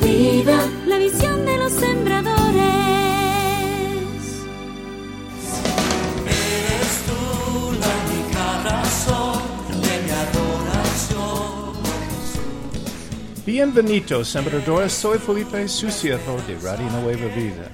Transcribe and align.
vida, 0.00 0.68
la 0.86 0.98
visión 0.98 1.44
de 1.44 1.56
los 1.58 1.72
sembradores. 1.72 2.64
Eres 6.26 6.92
tú 7.06 7.72
la 7.80 7.92
única 8.06 8.62
razón 8.64 9.42
de 9.80 10.02
mi 10.02 10.10
adoración. 10.10 11.74
Bienvenidos, 13.46 14.28
sembradores. 14.28 14.92
Soy 14.92 15.18
Felipe, 15.18 15.68
su 15.68 15.90
siervo 15.90 16.36
de 16.46 16.56
Radio 16.58 16.90
Nueva 17.02 17.34
Vida. 17.34 17.70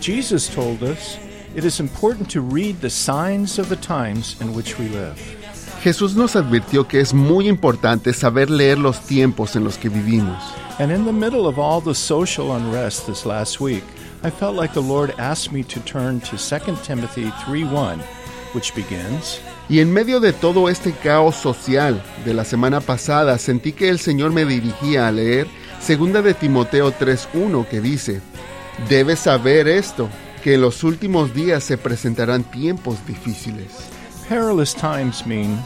Jesus 0.00 0.48
told 0.48 0.82
us 0.82 1.18
it 1.54 1.64
is 1.64 1.80
important 1.80 2.30
to 2.32 2.40
read 2.40 2.80
the 2.80 2.90
signs 2.90 3.58
of 3.58 3.68
the 3.68 3.76
times 3.76 4.36
in 4.40 4.54
which 4.54 4.78
we 4.78 4.88
live. 4.88 5.16
Jesús 5.82 6.14
nos 6.14 6.36
advirtió 6.36 6.86
que 6.86 7.00
es 7.00 7.14
muy 7.14 7.48
importante 7.48 8.12
saber 8.12 8.50
leer 8.50 8.78
los 8.78 9.00
tiempos 9.00 9.56
en 9.56 9.64
los 9.64 9.78
que 9.78 9.88
vivimos. 9.88 10.42
And 10.80 10.90
in 10.90 11.04
the 11.04 11.12
middle 11.12 11.46
of 11.46 11.58
all 11.58 11.82
the 11.82 11.94
social 11.94 12.56
unrest 12.56 13.06
this 13.06 13.26
last 13.26 13.60
week, 13.60 13.84
I 14.22 14.30
felt 14.30 14.56
like 14.56 14.72
the 14.72 14.80
Lord 14.80 15.12
asked 15.18 15.52
me 15.52 15.62
to 15.64 15.80
turn 15.80 16.20
to 16.20 16.38
2 16.38 16.82
Timothy 16.82 17.30
3:1, 17.44 18.00
which 18.54 18.74
begins, 18.74 19.40
Y 19.68 19.80
en 19.80 19.92
medio 19.92 20.20
de 20.20 20.32
todo 20.32 20.70
este 20.70 20.92
caos 21.02 21.36
social 21.36 22.02
de 22.24 22.32
la 22.32 22.44
semana 22.44 22.80
pasada, 22.80 23.36
sentí 23.36 23.74
que 23.74 23.90
el 23.90 23.98
Señor 23.98 24.32
me 24.32 24.46
dirigía 24.46 25.06
a 25.06 25.12
leer 25.12 25.48
2 25.86 26.24
de 26.24 26.32
Timoteo 26.32 26.92
3.1 26.92 27.66
que 27.68 27.82
dice, 27.82 28.22
Debes 28.88 29.18
saber 29.18 29.68
esto, 29.68 30.08
que 30.42 30.54
en 30.54 30.62
los 30.62 30.82
últimos 30.82 31.34
días 31.34 31.62
se 31.62 31.76
presentarán 31.76 32.42
tiempos 32.44 33.06
difíciles. 33.06 33.90
perilous 34.30 34.72
times 34.72 35.26
means 35.26 35.60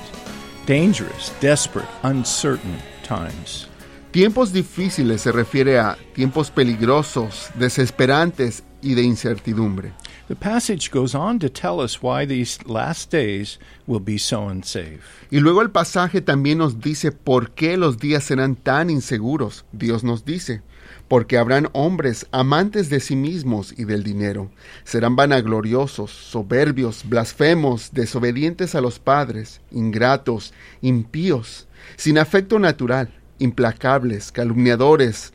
dangerous, 0.66 1.30
desperate, 1.40 1.88
uncertain 2.02 2.82
times. 3.04 3.68
Tiempos 4.14 4.52
difíciles 4.52 5.22
se 5.22 5.32
refiere 5.32 5.76
a 5.76 5.98
tiempos 6.14 6.48
peligrosos, 6.48 7.50
desesperantes 7.58 8.62
y 8.80 8.94
de 8.94 9.02
incertidumbre. 9.02 9.92
The 10.28 10.36
passage 10.36 10.88
goes 10.92 11.16
on 11.16 11.40
to 11.40 11.48
tell 11.48 11.80
us 11.80 12.00
why 12.00 12.24
these 12.24 12.60
last 12.64 13.10
days 13.10 13.58
will 13.88 14.00
be 14.00 14.16
so 14.20 14.42
unsafe. 14.42 15.00
Y 15.32 15.40
luego 15.40 15.62
el 15.62 15.72
pasaje 15.72 16.20
también 16.20 16.58
nos 16.58 16.80
dice 16.80 17.10
por 17.10 17.50
qué 17.50 17.76
los 17.76 17.98
días 17.98 18.22
serán 18.22 18.54
tan 18.54 18.88
inseguros. 18.88 19.64
Dios 19.72 20.04
nos 20.04 20.24
dice, 20.24 20.62
porque 21.08 21.36
habrán 21.36 21.68
hombres 21.72 22.28
amantes 22.30 22.90
de 22.90 23.00
sí 23.00 23.16
mismos 23.16 23.74
y 23.76 23.82
del 23.82 24.04
dinero. 24.04 24.48
Serán 24.84 25.16
vanagloriosos, 25.16 26.12
soberbios, 26.12 27.02
blasfemos, 27.08 27.90
desobedientes 27.92 28.76
a 28.76 28.80
los 28.80 29.00
padres, 29.00 29.60
ingratos, 29.72 30.54
impíos, 30.82 31.66
sin 31.96 32.16
afecto 32.16 32.60
natural, 32.60 33.10
implacables, 33.38 34.32
calumniadores, 34.32 35.32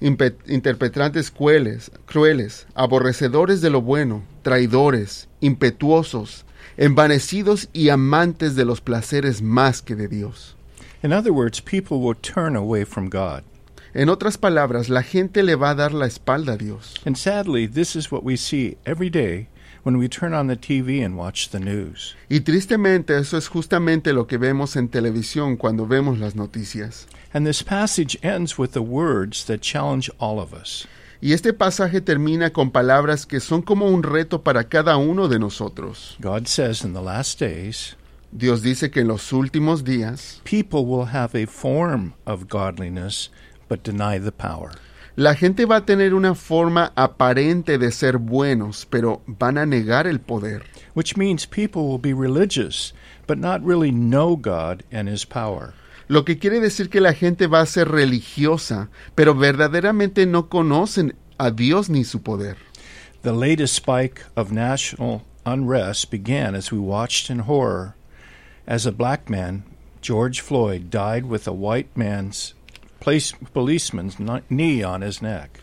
interpretantes 0.00 1.30
crueles, 1.30 1.90
crueles, 2.06 2.66
aborrecedores 2.74 3.60
de 3.60 3.70
lo 3.70 3.82
bueno, 3.82 4.22
traidores, 4.42 5.28
impetuosos, 5.40 6.44
envanecidos 6.76 7.68
y 7.72 7.88
amantes 7.88 8.54
de 8.54 8.64
los 8.64 8.80
placeres 8.80 9.42
más 9.42 9.82
que 9.82 9.96
de 9.96 10.08
Dios. 10.08 10.56
In 11.02 11.12
other 11.12 11.32
words, 11.32 11.60
people 11.60 11.98
will 11.98 12.16
turn 12.16 12.56
away 12.56 12.84
from 12.84 13.08
God. 13.08 13.42
En 13.94 14.08
otras 14.08 14.36
palabras, 14.36 14.88
la 14.88 15.02
gente 15.02 15.42
le 15.42 15.54
va 15.54 15.70
a 15.70 15.74
dar 15.74 15.92
la 15.92 16.06
espalda 16.06 16.52
a 16.52 16.56
Dios. 16.56 16.94
And 17.04 17.16
sadly, 17.16 17.66
this 17.66 17.96
is 17.96 18.12
what 18.12 18.22
we 18.22 18.36
see 18.36 18.76
every 18.84 19.10
day 19.10 19.48
when 19.88 19.96
we 19.96 20.06
turn 20.06 20.34
on 20.34 20.48
the 20.48 20.56
TV 20.56 21.02
and 21.02 21.16
watch 21.16 21.48
the 21.48 21.58
news. 21.58 22.14
Y 22.28 22.40
tristemente 22.40 23.16
eso 23.16 23.38
es 23.38 23.48
justamente 23.48 24.12
lo 24.12 24.26
que 24.26 24.36
vemos 24.36 24.76
en 24.76 24.90
televisión 24.90 25.56
cuando 25.56 25.86
vemos 25.86 26.18
las 26.18 26.34
noticias. 26.34 27.06
And 27.32 27.46
this 27.46 27.62
passage 27.62 28.14
ends 28.22 28.58
with 28.58 28.72
the 28.72 28.82
words 28.82 29.46
that 29.46 29.62
challenge 29.62 30.10
all 30.18 30.40
of 30.40 30.52
us. 30.52 30.86
Y 31.22 31.32
este 31.32 31.54
pasaje 31.54 32.02
termina 32.02 32.50
con 32.50 32.70
palabras 32.70 33.24
que 33.24 33.40
son 33.40 33.62
como 33.62 33.86
un 33.86 34.02
reto 34.02 34.42
para 34.42 34.64
cada 34.64 34.98
uno 34.98 35.26
de 35.26 35.38
nosotros. 35.38 36.18
God 36.20 36.48
says 36.48 36.84
in 36.84 36.92
the 36.92 37.00
last 37.00 37.40
days, 37.40 37.96
Dios 38.30 38.60
dice 38.60 38.90
que 38.90 39.00
en 39.00 39.08
los 39.08 39.32
últimos 39.32 39.84
días 39.84 40.42
people 40.44 40.84
will 40.84 41.06
have 41.14 41.34
a 41.34 41.46
form 41.46 42.12
of 42.26 42.46
godliness 42.46 43.30
but 43.70 43.82
deny 43.82 44.18
the 44.18 44.32
power. 44.32 44.72
La 45.18 45.34
gente 45.34 45.64
va 45.64 45.78
a 45.78 45.84
tener 45.84 46.14
una 46.14 46.36
forma 46.36 46.92
aparente 46.94 47.76
de 47.76 47.90
ser 47.90 48.18
buenos, 48.18 48.86
pero 48.86 49.20
van 49.26 49.58
a 49.58 49.66
negar 49.66 50.06
el 50.06 50.20
poder. 50.20 50.62
Which 50.94 51.16
means 51.16 51.44
people 51.44 51.88
will 51.88 51.98
be 51.98 52.14
religious 52.14 52.94
but 53.26 53.36
not 53.36 53.60
really 53.64 53.90
know 53.90 54.36
God 54.36 54.84
and 54.92 55.08
His 55.08 55.26
power. 55.26 55.74
Lo 56.06 56.24
que 56.24 56.38
quiere 56.38 56.60
decir 56.60 56.88
que 56.88 57.00
la 57.00 57.14
gente 57.14 57.48
va 57.48 57.62
a 57.62 57.66
ser 57.66 57.88
religiosa, 57.88 58.90
pero 59.16 59.34
verdaderamente 59.34 60.24
no 60.24 60.48
conocen 60.48 61.16
a 61.36 61.50
Dios 61.50 61.90
ni 61.90 62.04
su 62.04 62.22
poder. 62.22 62.56
The 63.22 63.32
latest 63.32 63.74
spike 63.74 64.24
of 64.36 64.52
national 64.52 65.22
unrest 65.44 66.12
began 66.12 66.54
as 66.54 66.70
we 66.70 66.78
watched 66.78 67.28
in 67.28 67.40
horror 67.40 67.96
as 68.68 68.86
a 68.86 68.92
black 68.92 69.28
man, 69.28 69.64
George 70.00 70.40
Floyd, 70.40 70.90
died 70.90 71.26
with 71.26 71.48
a 71.48 71.52
white 71.52 71.88
man's 71.96 72.54
place, 73.00 73.34
policeman's 73.52 74.16
kn- 74.16 74.42
knee 74.48 74.82
on 74.84 75.02
his 75.02 75.22
neck. 75.22 75.60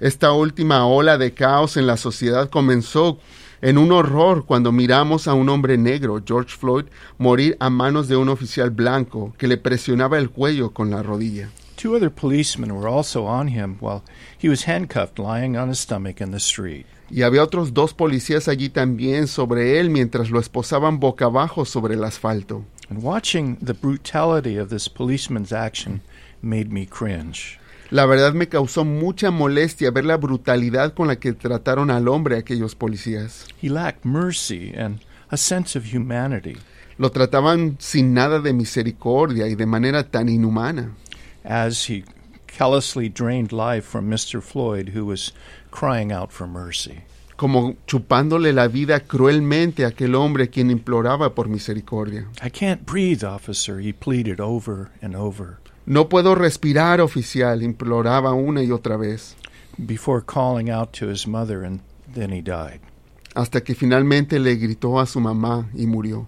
Esta 0.00 0.32
última 0.32 0.86
ola 0.86 1.16
de 1.18 1.32
caos 1.32 1.76
en 1.76 1.86
la 1.86 1.96
sociedad 1.96 2.50
comenzó 2.50 3.18
en 3.62 3.78
un 3.78 3.92
horror 3.92 4.44
cuando 4.44 4.72
miramos 4.72 5.26
a 5.26 5.34
un 5.34 5.48
hombre 5.48 5.78
negro, 5.78 6.20
George 6.26 6.54
Floyd, 6.56 6.86
morir 7.16 7.56
a 7.60 7.70
manos 7.70 8.08
de 8.08 8.16
un 8.16 8.28
oficial 8.28 8.70
blanco 8.70 9.32
que 9.38 9.46
le 9.46 9.56
presionaba 9.56 10.18
el 10.18 10.28
cuello 10.30 10.74
con 10.74 10.90
la 10.90 11.02
rodilla. 11.02 11.48
Two 11.76 11.94
other 11.94 12.10
policemen 12.10 12.72
were 12.72 12.88
also 12.88 13.24
on 13.24 13.48
him 13.48 13.76
while 13.80 14.02
he 14.38 14.48
was 14.48 14.66
handcuffed 14.66 15.18
lying 15.18 15.56
on 15.56 15.70
his 15.70 15.78
stomach 15.78 16.20
in 16.20 16.30
the 16.30 16.38
street. 16.38 16.86
Y 17.10 17.22
había 17.22 17.42
otros 17.42 17.72
dos 17.72 17.94
policías 17.94 18.48
allí 18.48 18.68
también 18.68 19.26
sobre 19.26 19.78
él 19.78 19.90
mientras 19.90 20.30
lo 20.30 20.40
esposaban 20.40 20.98
boca 20.98 21.26
abajo 21.26 21.64
sobre 21.64 21.94
el 21.94 22.04
asfalto. 22.04 22.64
And 22.90 23.02
watching 23.02 23.56
the 23.64 23.72
brutality 23.74 24.58
of 24.58 24.68
this 24.68 24.88
policeman's 24.88 25.52
action 25.52 26.02
made 26.44 26.70
me 26.70 26.86
cringe. 26.86 27.58
La 27.90 28.06
verdad 28.06 28.32
me 28.34 28.48
causó 28.48 28.84
mucha 28.84 29.30
molestia 29.30 29.90
ver 29.90 30.04
la 30.04 30.16
brutalidad 30.16 30.94
con 30.94 31.08
la 31.08 31.16
que 31.16 31.32
trataron 31.32 31.90
al 31.90 32.08
hombre 32.08 32.36
aquellos 32.36 32.74
policías. 32.74 33.46
He 33.62 33.68
lacked 33.68 34.04
mercy 34.04 34.72
and 34.76 35.00
a 35.30 35.36
sense 35.36 35.76
of 35.78 35.92
humanity. 35.92 36.56
Lo 36.98 37.10
trataban 37.10 37.76
sin 37.78 38.14
nada 38.14 38.40
de 38.40 38.52
misericordia 38.52 39.46
y 39.48 39.54
de 39.54 39.66
manera 39.66 40.04
tan 40.04 40.28
inhumana. 40.28 40.92
as 41.44 41.90
he 41.90 42.04
callously 42.46 43.08
drained 43.08 43.52
life 43.52 43.84
from 43.84 44.08
Mr. 44.10 44.42
Floyd, 44.42 44.90
who 44.94 45.04
was 45.04 45.32
crying 45.70 46.10
out 46.10 46.32
for 46.32 46.46
mercy. 46.46 47.02
como 47.36 47.74
chupándole 47.86 48.52
la 48.52 48.68
vida 48.68 49.00
cruelmente 49.00 49.84
a 49.84 49.88
aquel 49.88 50.14
hombre 50.14 50.48
quien 50.50 50.70
imploraba 50.70 51.34
por 51.34 51.48
misericordia. 51.48 52.28
I 52.40 52.48
can't 52.48 52.86
breathe, 52.86 53.24
officer, 53.24 53.80
he 53.80 53.92
pleaded 53.92 54.40
over 54.40 54.92
and 55.02 55.16
over, 55.16 55.58
No 55.86 56.08
puedo 56.08 56.34
respirar, 56.34 57.00
oficial, 57.00 57.62
imploraba 57.62 58.32
una 58.32 58.62
y 58.62 58.70
otra 58.70 58.96
vez, 58.96 59.36
before 59.76 60.22
calling 60.24 60.70
out 60.70 60.92
to 60.94 61.08
his 61.08 61.26
mother, 61.26 61.62
and 61.62 61.80
then 62.14 62.30
he 62.30 62.40
died. 62.40 62.80
hasta 63.34 63.62
que 63.62 63.74
finalmente 63.74 64.38
le 64.38 64.56
gritó 64.56 65.00
a 65.00 65.06
su 65.06 65.20
mamá 65.20 65.68
y 65.74 65.86
murió. 65.86 66.26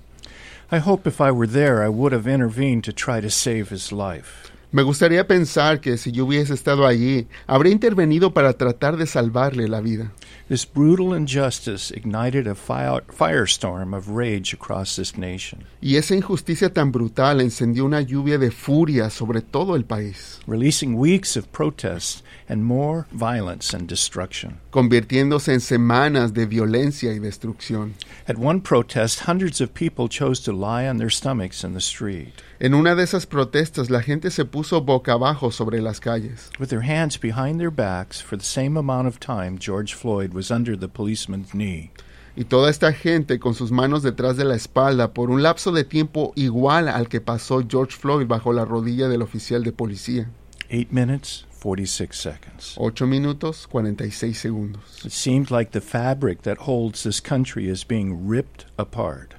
I 0.71 0.79
hope 0.79 1.09
if 1.09 1.21
I 1.21 1.31
were 1.31 1.47
there, 1.47 1.85
I 1.85 1.89
would 1.89 2.13
have 2.13 2.27
intervened 2.27 2.83
to 2.85 2.93
try 2.93 3.21
to 3.21 3.31
save 3.31 3.71
his 3.71 3.93
life. 3.93 4.51
Me 4.73 4.83
gustaría 4.83 5.27
pensar 5.27 5.81
que 5.81 5.97
si 5.97 6.11
yo 6.11 6.27
hubiese 6.27 6.53
estado 6.53 6.87
allí, 6.87 7.29
habría 7.47 7.73
intervenido 7.73 8.35
para 8.35 8.53
tratar 8.55 8.97
de 8.97 9.07
salvarle 9.07 9.69
la 9.69 9.81
vida. 9.81 10.11
This 10.49 10.65
brutal 10.65 11.13
injustice 11.13 11.91
ignited 11.91 12.47
a 12.47 12.55
firestorm 12.55 13.97
of 13.97 14.11
rage 14.11 14.53
across 14.53 14.95
this 14.95 15.17
nation, 15.19 15.65
Y 15.83 15.97
esa 15.97 16.15
injusticia 16.15 16.73
tan 16.73 16.93
brutal 16.93 17.41
encendió 17.41 17.85
una 17.85 18.01
lluvia 18.01 18.39
de 18.39 18.53
furia 18.53 19.11
sobre 19.11 19.41
todo 19.41 19.75
el 19.75 19.83
país, 19.83 20.39
releasing 20.47 20.97
weeks 20.97 21.37
of 21.37 21.51
protests 21.51 22.23
and 22.49 22.65
more 22.65 23.09
violence 23.11 23.75
and 23.75 23.89
destruction. 23.89 24.61
convirtiéndose 24.71 25.53
en 25.53 25.61
semanas 25.61 26.33
de 26.33 26.47
violencia 26.47 27.13
y 27.13 27.19
destrucción. 27.19 27.95
At 28.29 28.39
one 28.39 28.61
protest, 28.61 29.27
hundreds 29.27 29.61
of 29.61 29.75
people 29.75 30.09
chose 30.09 30.39
to 30.45 30.53
lie 30.53 30.87
on 30.87 30.99
their 30.99 31.11
stomachs 31.11 31.65
in 31.65 31.75
the 31.75 31.81
street, 31.81 32.41
En 32.59 32.73
una 32.73 32.95
de 32.95 33.03
esas 33.03 33.27
protestas 33.27 33.91
la 33.91 34.01
gente 34.01 34.31
se 34.31 34.47
puso 34.47 34.81
boca 34.81 35.13
abajo 35.13 35.51
sobre 35.51 35.83
las 35.83 36.01
calles, 36.01 36.51
with 36.59 36.69
their 36.69 36.83
hands 36.83 37.21
behind 37.21 37.59
their 37.59 37.71
backs 37.71 38.23
for 38.23 38.39
the 38.39 38.45
same 38.45 38.79
amount 38.79 39.07
of 39.07 39.21
time 39.21 39.59
George 39.59 39.95
Floyd 39.95 40.33
was 40.33 40.51
under 40.51 40.75
the 40.75 40.89
policeman's 40.89 41.53
knee. 41.53 41.91
y 42.35 42.45
toda 42.45 42.71
esta 42.71 42.95
gente 42.95 43.39
con 43.39 43.55
sus 43.55 43.71
manos 43.73 44.03
detrás 44.03 44.39
de 44.39 44.45
la 44.45 44.55
espalda 44.55 45.13
por 45.13 45.31
un 45.31 45.43
lapso 45.43 45.71
de 45.71 45.85
tiempo 45.85 46.33
igual 46.35 46.89
al 46.89 47.09
que 47.09 47.21
pasó 47.21 47.63
George 47.69 47.95
Floyd 47.95 48.27
bajo 48.27 48.55
la 48.55 48.65
rodilla 48.65 49.09
del 49.09 49.21
oficial 49.21 49.63
de 49.63 49.73
policía. 49.73 50.31
Eight 50.71 50.91
minutes, 50.91 51.45
46 51.63 52.17
seconds. 52.17 52.75
8 52.79 53.07
minutos 53.07 53.67
46 53.67 54.39
segundos. 54.39 55.05
It 55.05 55.13
seemed 55.13 55.51
like 55.51 55.73
the 55.73 55.81
fabric 55.81 56.43
that 56.43 56.59
holds 56.67 57.03
this 57.03 57.21
country 57.21 57.69
is 57.69 57.87
being 57.87 58.27
ripped 58.27 58.65
apart. 58.79 59.36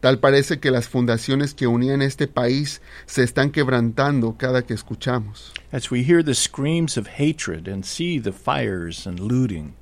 Tal 0.00 0.18
parece 0.20 0.60
que 0.60 0.70
las 0.70 0.88
fundaciones 0.88 1.54
que 1.54 1.66
unían 1.66 2.02
este 2.02 2.28
país 2.28 2.80
se 3.06 3.24
están 3.24 3.50
quebrantando 3.50 4.36
cada 4.38 4.62
que 4.62 4.74
escuchamos. 4.74 5.52
As 5.72 5.90
we 5.90 6.02
hear 6.04 6.22
the 6.22 6.34
screams 6.34 6.96
of 6.96 7.08
hatred 7.18 7.66
and 7.68 7.84
see 7.84 8.20
the 8.20 8.32
fires 8.32 9.06
and 9.06 9.18
looting, 9.18 9.74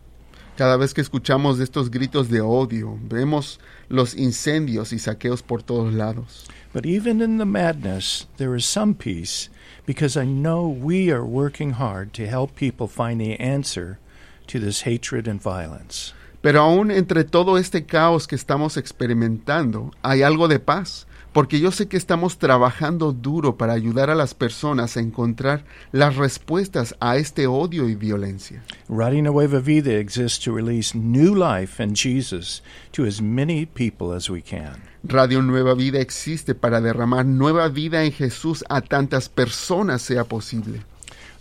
Cada 0.56 0.78
vez 0.78 0.94
que 0.94 1.02
escuchamos 1.02 1.60
estos 1.60 1.90
gritos 1.90 2.30
de 2.30 2.40
odio, 2.40 2.98
vemos 3.02 3.60
los 3.90 4.14
incendios 4.14 4.94
y 4.94 4.98
saqueos 4.98 5.42
por 5.42 5.60
todos 5.62 5.92
lados. 5.92 6.46
but 6.72 6.86
even 6.86 7.20
in 7.20 7.36
the 7.36 7.44
madness, 7.44 8.26
there 8.38 8.54
is 8.54 8.64
some 8.64 8.94
peace 8.94 9.50
because 9.84 10.16
I 10.16 10.24
know 10.24 10.66
we 10.66 11.10
are 11.10 11.24
working 11.26 11.72
hard 11.72 12.14
to 12.14 12.26
help 12.26 12.54
people 12.56 12.86
find 12.88 13.20
the 13.20 13.38
answer 13.38 13.98
to 14.46 14.58
this 14.58 14.82
hatred 14.82 15.28
and 15.28 15.40
violence. 15.42 16.14
Pero 16.46 16.60
aún 16.60 16.92
entre 16.92 17.24
todo 17.24 17.58
este 17.58 17.86
caos 17.86 18.28
que 18.28 18.36
estamos 18.36 18.76
experimentando, 18.76 19.90
hay 20.02 20.22
algo 20.22 20.46
de 20.46 20.60
paz, 20.60 21.08
porque 21.32 21.58
yo 21.58 21.72
sé 21.72 21.88
que 21.88 21.96
estamos 21.96 22.38
trabajando 22.38 23.10
duro 23.10 23.56
para 23.56 23.72
ayudar 23.72 24.10
a 24.10 24.14
las 24.14 24.32
personas 24.32 24.96
a 24.96 25.00
encontrar 25.00 25.64
las 25.90 26.14
respuestas 26.14 26.94
a 27.00 27.16
este 27.16 27.48
odio 27.48 27.88
y 27.88 27.96
violencia. 27.96 28.62
Radio 28.88 29.22
Nueva 29.22 29.58
Vida 29.58 29.94
exists 29.94 30.38
to 30.44 30.54
release 30.54 30.96
new 30.96 31.34
life 31.34 31.82
in 31.82 31.96
Jesus 31.96 32.62
to 32.92 33.04
as 33.04 33.20
many 33.20 33.66
people 33.66 34.14
as 34.14 34.30
we 34.30 34.40
can. 34.40 34.80
Radio 35.02 35.42
Nueva 35.42 35.74
Vida 35.74 35.98
existe 35.98 36.54
para 36.54 36.80
derramar 36.80 37.26
nueva 37.26 37.68
vida 37.68 38.04
en 38.04 38.12
Jesús 38.12 38.64
a 38.68 38.82
tantas 38.82 39.28
personas 39.28 40.00
sea 40.00 40.22
posible. 40.22 40.82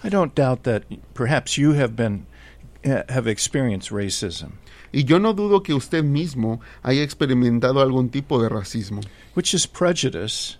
I 0.03 0.09
don't 0.09 0.33
doubt 0.33 0.63
that 0.63 0.81
perhaps 1.13 1.59
you 1.59 1.73
have 1.73 1.95
been 1.95 2.25
uh, 2.85 3.03
have 3.09 3.27
experienced 3.27 3.91
racism, 3.91 4.53
Y 4.91 5.03
yo 5.03 5.19
no 5.19 5.33
dudo 5.33 5.63
que 5.63 5.73
usted 5.73 6.03
mismo 6.03 6.59
haya 6.83 7.03
experimentado 7.03 7.81
algún 7.81 8.09
tipo 8.09 8.41
de 8.41 8.49
racismo, 8.49 9.01
which 9.35 9.53
is 9.53 9.67
prejudice, 9.67 10.57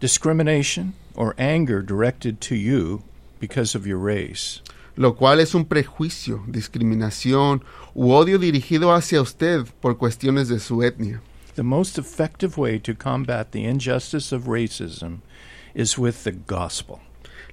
discrimination, 0.00 0.94
or 1.14 1.34
anger 1.38 1.82
directed 1.82 2.40
to 2.40 2.54
you 2.54 3.02
because 3.40 3.74
of 3.74 3.86
your 3.86 3.98
race. 3.98 4.60
lo 4.96 5.14
cual 5.14 5.40
es 5.40 5.54
un 5.54 5.64
prejuicio, 5.64 6.44
discriminación 6.46 7.62
u 7.94 8.12
odio 8.12 8.38
dirigido 8.38 8.94
hacia 8.94 9.22
usted 9.22 9.66
por 9.80 9.96
cuestiones 9.96 10.48
de 10.48 10.60
su 10.60 10.82
etnia. 10.82 11.20
The 11.54 11.62
most 11.62 11.98
effective 11.98 12.56
way 12.56 12.78
to 12.80 12.94
combat 12.94 13.52
the 13.52 13.64
injustice 13.64 14.32
of 14.32 14.44
racism 14.44 15.20
is 15.74 15.98
with 15.98 16.24
the 16.24 16.32
gospel. 16.32 17.00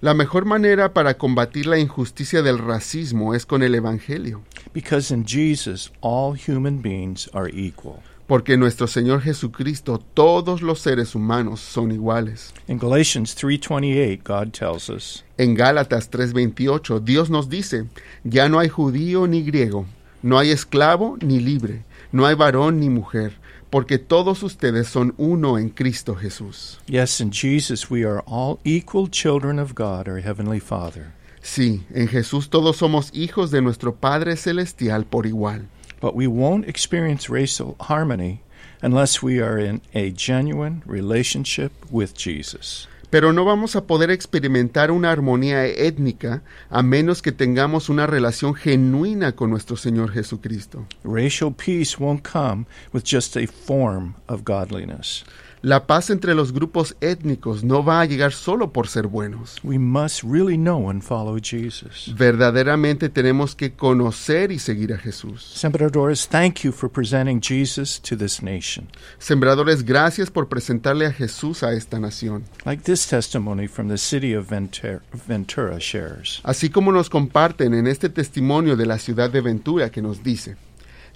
La 0.01 0.13
mejor 0.13 0.46
manera 0.46 0.94
para 0.94 1.18
combatir 1.18 1.66
la 1.68 1.78
injusticia 1.78 2.42
del 2.42 2.57
racismo 2.57 3.34
es 3.36 3.46
con 3.46 3.63
el 3.63 3.75
Evangelio, 3.75 4.42
Because 4.74 5.13
in 5.13 5.25
Jesus, 5.25 5.92
all 6.01 6.38
human 6.38 6.81
beings 6.81 7.30
are 7.34 7.50
equal. 7.54 7.98
porque 8.28 8.54
en 8.54 8.60
nuestro 8.60 8.86
Señor 8.88 9.22
Jesucristo 9.22 10.00
todos 10.13 10.62
los 10.62 10.80
seres 10.80 11.16
humanos 11.16 11.60
son 11.60 11.92
iguales. 11.92 12.54
In 12.68 12.78
Galatians 12.78 13.36
3:28, 13.36 14.22
God 14.24 14.51
tells 14.54 14.88
us, 14.90 15.25
En 15.38 15.56
Gálatas 15.56 16.10
3:28 16.12 17.00
Dios 17.04 17.30
nos 17.30 17.50
dice, 17.50 17.86
ya 18.24 18.48
no 18.48 18.60
hay 18.60 18.69
judío 18.69 19.28
ni 19.28 19.42
griego, 19.44 19.86
no 20.22 20.38
hay 20.38 20.52
esclavo 20.52 21.18
ni 21.22 21.40
libre, 21.40 21.84
no 22.12 22.25
hay 22.25 22.36
varón 22.36 22.80
ni 22.80 22.90
mujer, 22.90 23.34
porque 23.69 23.98
todos 23.98 24.44
ustedes 24.44 24.88
son 24.88 25.13
uno 25.18 25.57
en 25.57 25.69
Cristo 25.69 26.16
Jesús. 26.16 26.80
yes, 26.88 27.19
in 27.21 27.31
Jesus 27.31 27.89
we 27.89 28.04
are 28.04 28.21
all 28.25 28.60
equal 28.63 29.07
children 29.07 29.60
of 29.60 29.75
God, 29.75 30.07
our 30.07 30.19
heavenly 30.19 30.60
Father. 30.60 31.13
Sí, 31.42 31.83
en 31.94 32.07
Jesús 32.07 32.50
todos 32.50 32.77
somos 32.77 33.12
hijos 33.13 33.51
de 33.51 33.62
nuestro 33.62 33.94
Padre 33.95 34.36
Celestial 34.36 35.06
por 35.06 35.25
igual. 35.25 35.68
But 36.01 36.16
we 36.16 36.27
won't 36.27 36.68
experience 36.68 37.30
racial 37.30 37.75
harmony 37.80 38.42
unless 38.81 39.21
we 39.21 39.39
are 39.42 39.57
in 39.57 39.81
a 39.94 40.12
genuine 40.12 40.81
relationship 40.86 41.71
with 41.92 42.13
Jesus. 42.13 42.88
Pero 43.10 43.34
no 43.34 43.44
vamos 43.44 43.76
a 43.76 43.88
poder 43.88 44.12
experimentar 44.12 44.92
una 44.92 45.12
armonía 45.12 45.66
étnica 45.66 46.44
a 46.70 46.84
menos 46.84 47.22
que 47.24 47.32
tengamos 47.32 47.90
una 47.90 48.06
relación 48.06 48.54
genuina 48.54 49.32
con 49.32 49.50
nuestro 49.50 49.78
Señor 49.78 50.12
Jesucristo. 50.12 50.86
Racial 51.04 51.54
peace 51.54 51.98
won't 51.98 52.22
come 52.28 52.66
with 52.94 53.04
just 53.04 53.36
a 53.36 53.48
form 53.48 54.14
of 54.28 54.44
godliness. 54.44 55.26
La 55.62 55.88
paz 55.88 56.10
entre 56.10 56.36
los 56.36 56.54
grupos 56.54 56.96
étnicos 57.02 57.66
no 57.66 57.84
va 57.84 58.00
a 58.00 58.06
llegar 58.06 58.32
solo 58.32 58.72
por 58.72 58.88
ser 58.88 59.08
buenos. 59.08 59.58
We 59.62 59.78
must 59.78 60.24
really 60.24 60.56
know 60.56 60.90
and 60.90 61.02
follow 61.02 61.38
Jesus. 61.38 62.14
Verdaderamente 62.16 63.10
tenemos 63.10 63.56
que 63.56 63.74
conocer 63.74 64.54
y 64.54 64.60
seguir 64.60 64.94
a 64.94 64.98
Jesús. 64.98 65.44
Sembradores, 65.44 66.30
thank 66.30 66.62
you 66.62 66.72
for 66.72 66.90
presenting 66.90 67.42
Jesus 67.42 68.00
to 68.00 68.16
this 68.16 68.42
nation. 68.42 68.88
Sembradores, 69.18 69.84
gracias 69.84 70.32
por 70.32 70.48
presentarle 70.48 71.06
a 71.06 71.12
Jesús 71.12 71.62
a 71.62 71.74
esta 71.74 72.00
nación. 72.00 72.46
Like 72.64 72.84
this 72.84 73.06
testimony 73.06 73.68
from 73.68 73.90
the 73.90 73.98
city 73.98 74.34
of 74.34 74.50
Ventura, 74.50 75.02
Ventura 75.28 75.78
shares. 75.78 76.40
Así 76.44 76.70
como 76.70 76.94
nos 76.94 77.10
comparten 77.10 77.74
en 77.74 77.88
este 77.88 78.08
testimonio 78.08 78.78
de 78.78 78.86
la 78.86 78.98
ciudad 78.98 79.30
de 79.30 79.42
Ventura 79.42 79.90
que 79.90 80.02
nos 80.02 80.24
dice, 80.24 80.56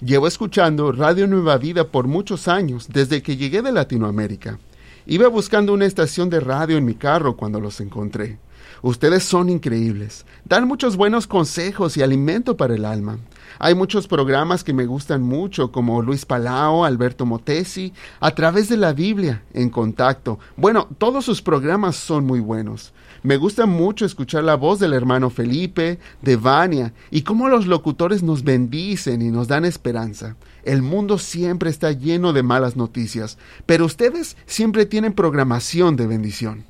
Llevo 0.00 0.26
escuchando 0.26 0.90
Radio 0.90 1.28
Nueva 1.28 1.56
Vida 1.56 1.84
por 1.84 2.08
muchos 2.08 2.48
años, 2.48 2.88
desde 2.88 3.22
que 3.22 3.36
llegué 3.36 3.62
de 3.62 3.70
Latinoamérica. 3.70 4.58
Iba 5.06 5.28
buscando 5.28 5.72
una 5.72 5.86
estación 5.86 6.30
de 6.30 6.40
radio 6.40 6.76
en 6.76 6.84
mi 6.84 6.94
carro 6.94 7.36
cuando 7.36 7.60
los 7.60 7.80
encontré. 7.80 8.38
Ustedes 8.82 9.22
son 9.22 9.48
increíbles. 9.48 10.26
Dan 10.44 10.66
muchos 10.66 10.96
buenos 10.96 11.28
consejos 11.28 11.96
y 11.96 12.02
alimento 12.02 12.56
para 12.56 12.74
el 12.74 12.84
alma. 12.84 13.18
Hay 13.60 13.76
muchos 13.76 14.08
programas 14.08 14.64
que 14.64 14.72
me 14.72 14.84
gustan 14.84 15.22
mucho, 15.22 15.70
como 15.70 16.02
Luis 16.02 16.26
Palao, 16.26 16.84
Alberto 16.84 17.24
Motesi, 17.24 17.92
a 18.18 18.32
través 18.34 18.68
de 18.68 18.76
la 18.76 18.92
Biblia, 18.92 19.44
en 19.52 19.70
contacto. 19.70 20.40
Bueno, 20.56 20.88
todos 20.98 21.24
sus 21.24 21.40
programas 21.40 21.94
son 21.94 22.26
muy 22.26 22.40
buenos. 22.40 22.92
Me 23.24 23.38
gusta 23.38 23.64
mucho 23.64 24.04
escuchar 24.04 24.44
la 24.44 24.54
voz 24.54 24.78
del 24.78 24.92
hermano 24.92 25.30
Felipe, 25.30 25.98
de 26.20 26.36
Vania, 26.36 26.92
y 27.10 27.22
cómo 27.22 27.48
los 27.48 27.66
locutores 27.66 28.22
nos 28.22 28.44
bendicen 28.44 29.22
y 29.22 29.30
nos 29.30 29.48
dan 29.48 29.64
esperanza. 29.64 30.36
El 30.62 30.82
mundo 30.82 31.16
siempre 31.16 31.70
está 31.70 31.92
lleno 31.92 32.34
de 32.34 32.42
malas 32.42 32.76
noticias, 32.76 33.38
pero 33.64 33.86
ustedes 33.86 34.36
siempre 34.44 34.84
tienen 34.84 35.14
programación 35.14 35.96
de 35.96 36.06
bendición. 36.06 36.64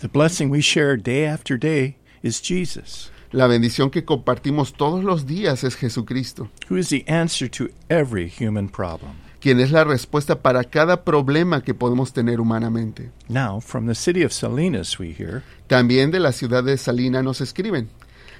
The 0.00 0.06
blessing 0.06 0.50
we 0.52 0.60
share 0.60 0.96
day 0.96 1.24
after 1.24 1.58
day 1.58 1.96
is 2.22 2.40
Jesus, 2.40 3.10
La 3.32 3.48
bendición 3.48 3.90
que 3.90 4.04
compartimos 4.04 4.74
todos 4.74 5.02
los 5.02 5.26
días 5.26 5.64
es 5.64 5.74
Jesucristo, 5.74 6.48
who 6.70 6.76
is 6.76 6.90
the 6.90 7.04
answer 7.08 7.50
to 7.50 7.68
every 7.88 8.30
human 8.30 8.68
problem. 8.68 9.31
Quien 9.42 9.58
es 9.58 9.72
la 9.72 9.82
respuesta 9.82 10.40
para 10.40 10.62
cada 10.62 11.02
problema 11.02 11.62
que 11.62 11.74
podemos 11.74 12.12
tener 12.12 12.40
humanamente. 12.40 13.10
Now, 13.28 13.60
from 13.60 13.88
the 13.88 13.94
city 13.96 14.22
of 14.22 14.32
Salinas, 14.32 15.00
we 15.00 15.16
hear, 15.18 15.42
También 15.66 16.12
de 16.12 16.20
la 16.20 16.30
ciudad 16.30 16.62
de 16.62 16.78
Salina 16.78 17.24
nos 17.24 17.40
escriben. 17.40 17.88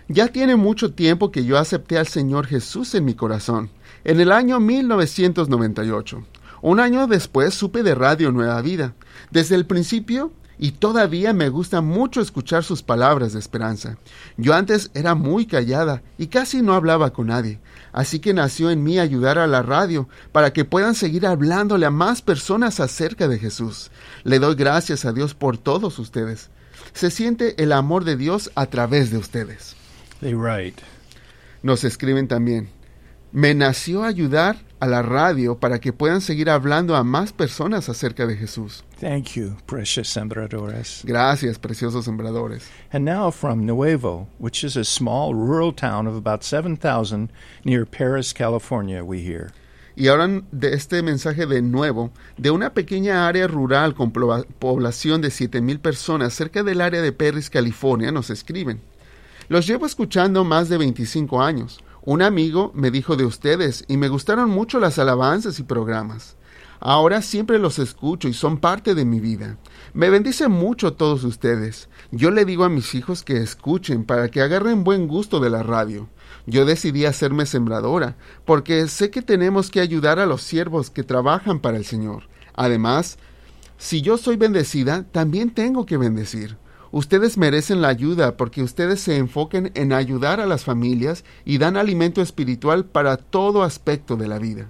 Ya 0.07 0.29
tiene 0.29 0.55
mucho 0.55 0.95
tiempo 0.95 1.33
que 1.33 1.45
yo 1.45 1.59
acepté 1.59 1.99
al 1.99 2.07
Señor 2.07 2.47
Jesús 2.47 2.95
en 2.95 3.05
mi 3.05 3.15
corazón, 3.15 3.71
en 4.05 4.21
el 4.21 4.31
año 4.31 4.61
1998. 4.61 6.25
Un 6.61 6.79
año 6.79 7.09
después 7.09 7.53
supe 7.53 7.83
de 7.83 7.97
Radio 7.97 8.31
Nueva 8.31 8.62
Vida. 8.62 8.95
Desde 9.33 9.57
el 9.57 9.67
principio 9.67 10.31
y 10.59 10.73
todavía 10.73 11.33
me 11.33 11.49
gusta 11.49 11.81
mucho 11.81 12.21
escuchar 12.21 12.65
sus 12.65 12.83
palabras 12.83 13.33
de 13.33 13.39
esperanza. 13.39 13.99
Yo 14.37 14.55
antes 14.55 14.91
era 14.95 15.15
muy 15.15 15.47
callada 15.47 16.03
y 16.19 16.29
casi 16.29 16.63
no 16.63 16.75
hablaba 16.75 17.13
con 17.13 17.29
nadie, 17.29 17.61
así 17.93 18.21
que 18.21 18.35
nació 18.35 18.71
en 18.71 18.83
mí 18.83 18.99
ayudar 18.99 19.39
a 19.39 19.47
la 19.47 19.63
radio 19.63 20.09
para 20.33 20.53
que 20.53 20.65
puedan 20.65 20.95
seguir 20.95 21.27
hablándole 21.27 21.87
a 21.87 21.91
más 21.91 22.23
personas 22.23 22.81
acerca 22.81 23.29
de 23.29 23.39
Jesús. 23.39 23.91
Le 24.25 24.39
doy 24.39 24.55
gracias 24.55 25.05
a 25.05 25.13
Dios 25.13 25.35
por 25.35 25.59
todos 25.59 25.99
ustedes. 25.99 26.51
Se 26.93 27.11
siente 27.11 27.63
el 27.63 27.73
amor 27.73 28.05
de 28.05 28.17
Dios 28.17 28.51
a 28.55 28.67
través 28.67 29.11
de 29.11 29.19
ustedes. 29.19 29.77
they 30.21 30.35
write, 30.35 30.83
Nos 31.63 31.85
escriben 31.85 32.29
también. 32.29 32.69
Me 33.33 33.55
nació 33.55 34.05
ayudar 34.05 34.57
a 34.83 34.87
la 34.87 35.01
radio 35.01 35.55
para 35.55 35.79
que 35.79 35.93
puedan 35.93 36.21
seguir 36.21 36.51
hablando 36.51 36.97
a 36.97 37.05
más 37.05 37.33
personas 37.33 37.89
acerca 37.89 38.27
de 38.27 38.37
Jesús. 38.37 38.83
Thank 38.99 39.37
you, 39.37 39.57
precious 39.65 40.09
sembradores. 40.09 41.03
Gracias, 41.05 41.57
preciosos 41.57 42.05
sembradores. 42.05 42.65
And 42.93 43.05
now 43.05 43.31
from 43.31 43.65
Nuevo, 43.65 44.27
which 44.41 44.65
is 44.65 44.77
a 44.77 44.83
small 44.83 45.35
rural 45.35 45.73
town 45.73 46.09
of 46.09 46.17
about 46.17 46.43
7,000 46.43 47.31
near 47.65 47.87
Paris, 47.87 48.33
California, 48.33 49.05
we 49.05 49.21
hear. 49.21 49.53
Y 49.95 50.09
ahora 50.09 50.43
de 50.51 50.75
este 50.75 51.01
mensaje 51.05 51.47
de 51.47 51.62
nuevo, 51.62 52.11
de 52.37 52.51
una 52.51 52.75
pequeña 52.75 53.29
área 53.29 53.47
rural 53.47 53.95
con 53.95 54.11
población 54.11 55.21
de 55.21 55.29
7.000 55.29 55.79
personas 55.79 56.35
cerca 56.35 56.65
del 56.65 56.81
área 56.81 57.03
de 57.03 57.12
Perris, 57.12 57.51
California, 57.51 58.11
nos 58.11 58.31
escriben. 58.31 58.81
Los 59.49 59.65
llevo 59.65 59.87
escuchando 59.87 60.43
más 60.43 60.69
de 60.69 60.79
25 60.79 61.41
años. 61.41 61.85
Un 62.05 62.21
amigo 62.21 62.73
me 62.75 62.91
dijo 62.91 63.15
de 63.15 63.25
ustedes 63.25 63.85
y 63.87 63.97
me 63.97 64.09
gustaron 64.09 64.51
mucho 64.51 64.81
las 64.81 64.99
alabanzas 64.99 65.61
y 65.61 65.63
programas. 65.63 66.37
Ahora 66.81 67.23
siempre 67.23 67.61
los 67.61 67.79
escucho 67.79 68.27
y 68.27 68.33
son 68.33 68.59
parte 68.59 68.97
de 68.97 69.05
mi 69.05 69.21
vida. 69.21 69.57
Me 69.95 70.11
bendice 70.11 70.49
mucho 70.49 70.95
todos 70.95 71.23
ustedes. 71.23 71.89
Yo 72.11 72.33
le 72.33 72.45
digo 72.45 72.65
a 72.65 72.69
mis 72.69 72.97
hijos 72.97 73.23
que 73.23 73.37
escuchen 73.37 74.03
para 74.03 74.29
que 74.33 74.41
agarren 74.41 74.83
buen 74.83 75.07
gusto 75.07 75.39
de 75.39 75.51
la 75.51 75.63
radio. 75.63 76.09
Yo 76.45 76.65
decidí 76.65 77.05
hacerme 77.05 77.47
sembradora 77.47 78.17
porque 78.45 78.89
sé 78.89 79.13
que 79.13 79.23
tenemos 79.23 79.71
que 79.71 79.79
ayudar 79.79 80.19
a 80.19 80.27
los 80.27 80.43
siervos 80.43 80.91
que 80.91 81.05
trabajan 81.05 81.61
para 81.61 81.77
el 81.77 81.85
Señor. 81.85 82.25
Además, 82.55 83.17
si 83.79 84.03
yo 84.03 84.19
soy 84.19 84.35
bendecida, 84.35 85.05
también 85.05 85.55
tengo 85.55 85.87
que 85.87 85.99
bendecir. 85.99 86.57
Ustedes 86.93 87.39
merecen 87.39 87.81
la 87.81 87.89
ayuda 87.89 88.37
porque 88.37 88.63
ustedes 88.63 89.01
se 89.01 89.17
enfoquen 89.17 89.73
en 89.75 89.95
ayudar 89.95 90.41
a 90.41 90.47
las 90.47 90.65
familias 90.65 91.25
y 91.47 91.57
dan 91.57 91.79
alimento 91.79 92.21
espiritual 92.21 92.85
para 92.85 93.17
todo 93.17 93.63
aspecto 93.63 94.17
de 94.17 94.29
la 94.29 94.39
vida. 94.39 94.69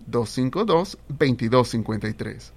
1866-252-2253. 0.10 2.52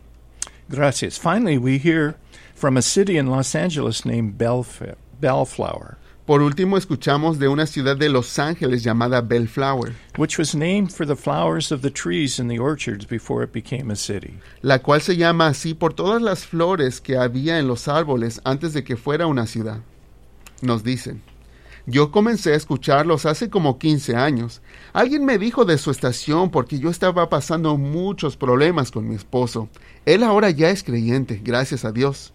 Gracias. 0.69 1.19
Finally, 1.19 1.59
we 1.59 1.79
hear 1.79 2.17
from 2.55 2.77
a 2.77 2.83
city 2.83 3.17
in 3.17 3.29
Los 3.29 3.55
Angeles 3.55 4.05
named 4.05 4.37
Bellf- 4.39 4.95
Bellflower, 5.21 5.97
Por 6.27 6.43
último, 6.43 6.77
escuchamos 6.77 7.39
de 7.39 7.49
una 7.49 7.65
ciudad 7.67 7.97
de 7.97 8.11
Los 8.11 8.39
Ángeles 8.39 8.85
llamada 8.85 9.23
Bellflower, 9.27 9.95
which 10.19 10.37
was 10.37 10.55
named 10.55 10.93
for 10.93 11.07
the 11.07 11.17
flowers 11.17 11.73
of 11.73 11.81
the 11.81 11.91
trees 11.91 12.39
in 12.39 12.49
the 12.49 12.59
orchards 12.59 13.07
before 13.07 13.43
it 13.43 13.51
became 13.51 13.91
a 13.91 13.97
city. 13.97 14.39
la 14.61 14.81
cual 14.81 15.01
se 15.01 15.17
llama 15.17 15.47
así 15.49 15.73
por 15.73 15.95
todas 15.95 16.21
las 16.21 16.45
flores 16.45 17.01
que 17.01 17.17
había 17.17 17.59
en 17.59 17.67
los 17.67 17.89
árboles 17.89 18.43
antes 18.45 18.75
de 18.75 18.85
que 18.85 18.97
fuera 18.99 19.27
una 19.27 19.47
ciudad. 19.47 19.81
Nos 20.61 20.85
dicen, 20.85 21.23
yo 21.91 22.11
comencé 22.11 22.53
a 22.53 22.57
escucharlos 22.57 23.25
hace 23.25 23.49
como 23.49 23.79
15 23.79 24.15
años. 24.15 24.61
Alguien 24.93 25.25
me 25.25 25.39
dijo 25.39 25.65
de 25.65 25.79
su 25.79 25.91
estación 25.91 26.51
porque 26.51 26.79
yo 26.79 26.91
estaba 26.91 27.31
pasando 27.31 27.79
muchos 27.79 28.37
problemas 28.37 28.91
con 28.91 29.09
mi 29.09 29.15
esposo. 29.15 29.71
Él 30.05 30.23
ahora 30.23 30.51
ya 30.51 30.69
es 30.69 30.85
creyente, 30.85 31.41
gracias 31.43 31.87
a 31.87 31.93
Dios. 31.93 32.35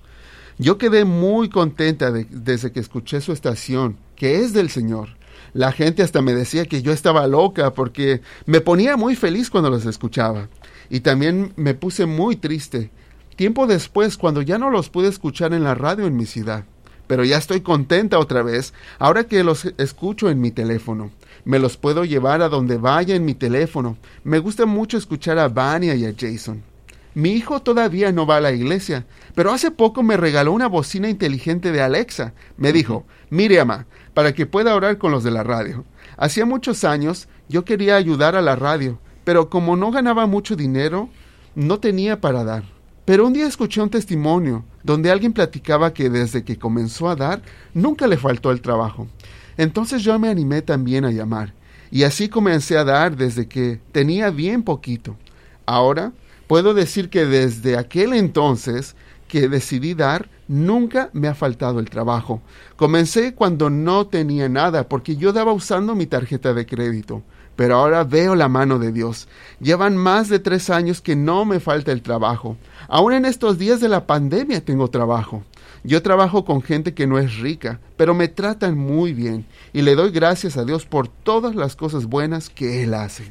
Yo 0.58 0.80
quedé 0.80 1.06
muy 1.06 1.50
contenta 1.50 2.12
de- 2.12 2.26
desde 2.30 2.72
que 2.72 2.80
escuché 2.80 3.22
su 3.22 3.32
estación, 3.32 3.98
que 4.16 4.40
es 4.42 4.54
del 4.54 4.70
Señor. 4.70 5.10
La 5.54 5.72
gente 5.72 6.02
hasta 6.02 6.22
me 6.24 6.34
decía 6.34 6.66
que 6.66 6.82
yo 6.82 6.92
estaba 6.92 7.28
loca 7.28 7.74
porque 7.76 8.22
me 8.48 8.60
ponía 8.60 8.98
muy 8.98 9.16
feliz 9.16 9.52
cuando 9.52 9.70
los 9.70 9.86
escuchaba. 9.86 10.50
Y 10.90 11.02
también 11.02 11.54
me 11.58 11.76
puse 11.76 12.08
muy 12.08 12.38
triste. 12.38 12.90
Tiempo 13.36 13.68
después, 13.68 14.18
cuando 14.18 14.42
ya 14.42 14.58
no 14.58 14.72
los 14.72 14.90
pude 14.90 15.10
escuchar 15.10 15.54
en 15.54 15.64
la 15.64 15.76
radio 15.76 16.08
en 16.08 16.16
mi 16.18 16.26
ciudad. 16.26 16.66
Pero 17.08 17.24
ya 17.24 17.38
estoy 17.38 17.62
contenta 17.62 18.20
otra 18.20 18.44
vez, 18.44 18.74
ahora 19.00 19.26
que 19.26 19.44
los 19.44 19.66
escucho 19.78 20.30
en 20.30 20.40
mi 20.40 20.52
teléfono. 20.52 21.12
Me 21.46 21.60
los 21.60 21.78
puedo 21.78 22.06
llevar 22.06 22.42
a 22.42 22.50
donde 22.50 22.78
vaya 22.78 23.16
en 23.16 23.26
mi 23.26 23.34
teléfono. 23.34 23.98
Me 24.24 24.40
gusta 24.40 24.66
mucho 24.66 24.98
escuchar 24.98 25.38
a 25.40 25.50
Vania 25.50 25.96
y 25.96 26.06
a 26.06 26.14
Jason. 26.18 26.64
Mi 27.16 27.32
hijo 27.32 27.62
todavía 27.62 28.12
no 28.12 28.26
va 28.26 28.38
a 28.38 28.42
la 28.42 28.52
iglesia, 28.52 29.06
pero 29.36 29.52
hace 29.52 29.70
poco 29.70 30.02
me 30.02 30.18
regaló 30.18 30.52
una 30.52 30.68
bocina 30.68 31.10
inteligente 31.10 31.72
de 31.72 31.82
Alexa. 31.82 32.34
Me 32.58 32.74
dijo, 32.74 33.06
mire, 33.30 33.60
ama, 33.60 33.86
para 34.14 34.34
que 34.34 34.48
pueda 34.48 34.74
orar 34.74 34.98
con 34.98 35.12
los 35.12 35.24
de 35.24 35.32
la 35.32 35.44
radio. 35.44 35.86
Hacía 36.18 36.46
muchos 36.46 36.84
años 36.84 37.28
yo 37.50 37.66
quería 37.66 37.98
ayudar 37.98 38.36
a 38.36 38.42
la 38.42 38.56
radio, 38.56 38.98
pero 39.24 39.50
como 39.50 39.76
no 39.76 39.92
ganaba 39.92 40.26
mucho 40.26 40.56
dinero, 40.56 41.10
no 41.54 41.80
tenía 41.80 42.20
para 42.20 42.44
dar. 42.44 42.73
Pero 43.06 43.28
un 43.28 43.34
día 43.34 43.48
escuché 43.48 43.82
un 43.82 43.90
testimonio 43.90 44.64
donde 44.82 45.12
alguien 45.12 45.34
platicaba 45.34 45.94
que 45.94 46.10
desde 46.10 46.44
que 46.44 46.58
comenzó 46.58 47.10
a 47.10 47.16
dar, 47.16 47.42
nunca 47.74 48.08
le 48.08 48.18
faltó 48.18 48.50
el 48.52 48.62
trabajo. 48.62 49.08
Entonces 49.58 50.04
yo 50.04 50.18
me 50.20 50.30
animé 50.30 50.62
también 50.62 51.04
a 51.04 51.12
llamar, 51.12 51.54
y 51.92 52.04
así 52.04 52.30
comencé 52.30 52.78
a 52.78 52.84
dar 52.84 53.16
desde 53.16 53.48
que 53.48 53.80
tenía 53.92 54.30
bien 54.30 54.64
poquito. 54.64 55.18
Ahora 55.66 56.14
puedo 56.48 56.74
decir 56.74 57.10
que 57.10 57.26
desde 57.26 57.78
aquel 57.78 58.14
entonces 58.14 58.96
que 59.28 59.50
decidí 59.50 59.94
dar, 59.96 60.30
nunca 60.48 61.10
me 61.14 61.28
ha 61.28 61.36
faltado 61.36 61.80
el 61.80 61.90
trabajo. 61.90 62.42
Comencé 62.76 63.34
cuando 63.34 63.70
no 63.70 64.08
tenía 64.08 64.48
nada, 64.48 64.88
porque 64.88 65.16
yo 65.16 65.34
daba 65.34 65.54
usando 65.54 65.96
mi 65.96 66.06
tarjeta 66.06 66.54
de 66.54 66.66
crédito. 66.66 67.24
Pero 67.56 67.76
ahora 67.76 68.04
veo 68.04 68.36
la 68.36 68.48
mano 68.48 68.80
de 68.80 68.92
Dios. 68.92 69.28
Llevan 69.60 69.96
más 69.96 70.30
de 70.30 70.40
tres 70.40 70.70
años 70.70 71.02
que 71.02 71.16
no 71.16 71.46
me 71.46 71.60
falta 71.60 71.92
el 71.92 72.02
trabajo. 72.02 72.58
Aún 72.88 73.14
en 73.14 73.26
estos 73.26 73.58
días 73.58 73.80
de 73.80 73.90
la 73.90 74.08
pandemia 74.08 74.64
tengo 74.64 74.90
trabajo. 74.90 75.44
Yo 75.84 76.02
trabajo 76.02 76.46
con 76.46 76.62
gente 76.62 76.94
que 76.94 77.08
no 77.08 77.20
es 77.20 77.40
rica, 77.40 77.80
pero 77.98 78.14
me 78.14 78.30
tratan 78.30 78.78
muy 78.78 79.14
bien 79.14 79.46
y 79.74 79.82
le 79.82 79.96
doy 79.96 80.12
gracias 80.12 80.56
a 80.58 80.64
Dios 80.64 80.86
por 80.86 81.08
todas 81.08 81.56
las 81.56 81.76
cosas 81.76 82.06
buenas 82.06 82.50
que 82.50 82.84
Él 82.84 82.94
hace. 82.94 83.30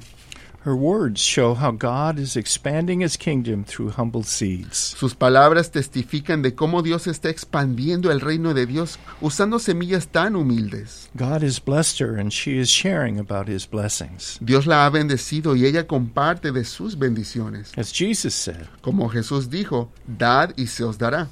Her 0.64 0.76
words 0.76 1.20
show 1.20 1.54
how 1.54 1.72
God 1.72 2.20
is 2.20 2.36
expanding 2.36 3.00
his 3.00 3.16
kingdom 3.16 3.64
through 3.64 3.90
humble 3.90 4.22
seeds. 4.22 4.94
Sus 4.96 5.12
palabras 5.12 5.72
testifican 5.72 6.42
de 6.42 6.52
cómo 6.52 6.84
Dios 6.84 7.08
está 7.08 7.30
expandiendo 7.30 8.12
el 8.12 8.20
reino 8.20 8.54
de 8.54 8.66
Dios 8.66 8.96
usando 9.20 9.58
semillas 9.58 10.06
tan 10.06 10.36
humildes. 10.36 11.08
God 11.16 11.42
has 11.42 11.58
blessed 11.58 11.98
her 11.98 12.14
and 12.14 12.32
she 12.32 12.58
is 12.58 12.70
sharing 12.70 13.18
about 13.18 13.48
his 13.48 13.66
blessings. 13.66 14.38
Dios 14.40 14.68
la 14.68 14.86
ha 14.86 14.90
bendecido 14.90 15.56
y 15.56 15.66
ella 15.66 15.88
comparte 15.88 16.52
de 16.52 16.62
sus 16.64 16.96
bendiciones. 16.96 17.76
As 17.76 17.90
Jesus 17.92 18.32
said, 18.32 18.68
Como 18.82 19.08
Jesús 19.08 19.48
dijo, 19.48 19.88
dad 20.06 20.54
y 20.56 20.66
se 20.66 20.84
os 20.84 20.96
dará. 20.96 21.26